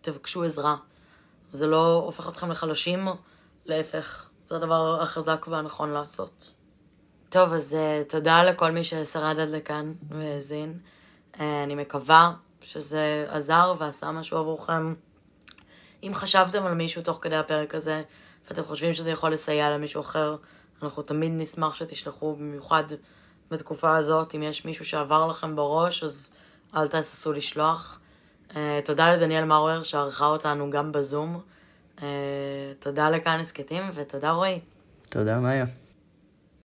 תבקשו 0.00 0.44
עזרה. 0.44 0.76
זה 1.52 1.66
לא 1.66 2.02
הופך 2.04 2.28
אתכם 2.28 2.50
לחלשים, 2.50 3.08
להפך, 3.66 4.28
זה 4.46 4.56
הדבר 4.56 5.02
החזק 5.02 5.46
והנכון 5.48 5.90
לעשות. 5.90 6.52
טוב, 7.28 7.52
אז 7.52 7.76
uh, 7.76 8.10
תודה 8.10 8.44
לכל 8.44 8.70
מי 8.70 8.84
ששרד 8.84 9.38
עד 9.38 9.48
לכאן 9.48 9.92
והאזין. 10.10 10.78
Uh, 11.34 11.38
אני 11.64 11.74
מקווה 11.74 12.32
שזה 12.60 13.26
עזר 13.28 13.74
ועשה 13.78 14.10
משהו 14.10 14.38
עבורכם. 14.38 14.94
אם 16.06 16.14
חשבתם 16.14 16.66
על 16.66 16.74
מישהו 16.74 17.02
תוך 17.02 17.18
כדי 17.22 17.36
הפרק 17.36 17.74
הזה, 17.74 18.02
ואתם 18.48 18.64
חושבים 18.64 18.94
שזה 18.94 19.10
יכול 19.10 19.32
לסייע 19.32 19.70
למישהו 19.70 20.00
אחר, 20.00 20.36
אנחנו 20.82 21.02
תמיד 21.02 21.32
נשמח 21.34 21.74
שתשלחו, 21.74 22.36
במיוחד 22.36 22.84
בתקופה 23.50 23.96
הזאת, 23.96 24.34
אם 24.34 24.42
יש 24.42 24.64
מישהו 24.64 24.84
שעבר 24.84 25.26
לכם 25.26 25.56
בראש, 25.56 26.04
אז 26.04 26.32
אל 26.76 26.88
תהססו 26.88 27.32
לשלוח. 27.32 28.00
Uh, 28.50 28.54
תודה 28.84 29.12
לדניאל 29.12 29.44
מאואר 29.44 29.82
שערכה 29.82 30.26
אותנו 30.26 30.70
גם 30.70 30.92
בזום. 30.92 31.40
Uh, 31.98 32.02
תודה 32.78 33.10
לכאן 33.10 33.40
הסכתים, 33.40 33.90
ותודה 33.94 34.30
רועי. 34.30 34.60
תודה, 35.08 35.38
מאיה. 35.38 35.64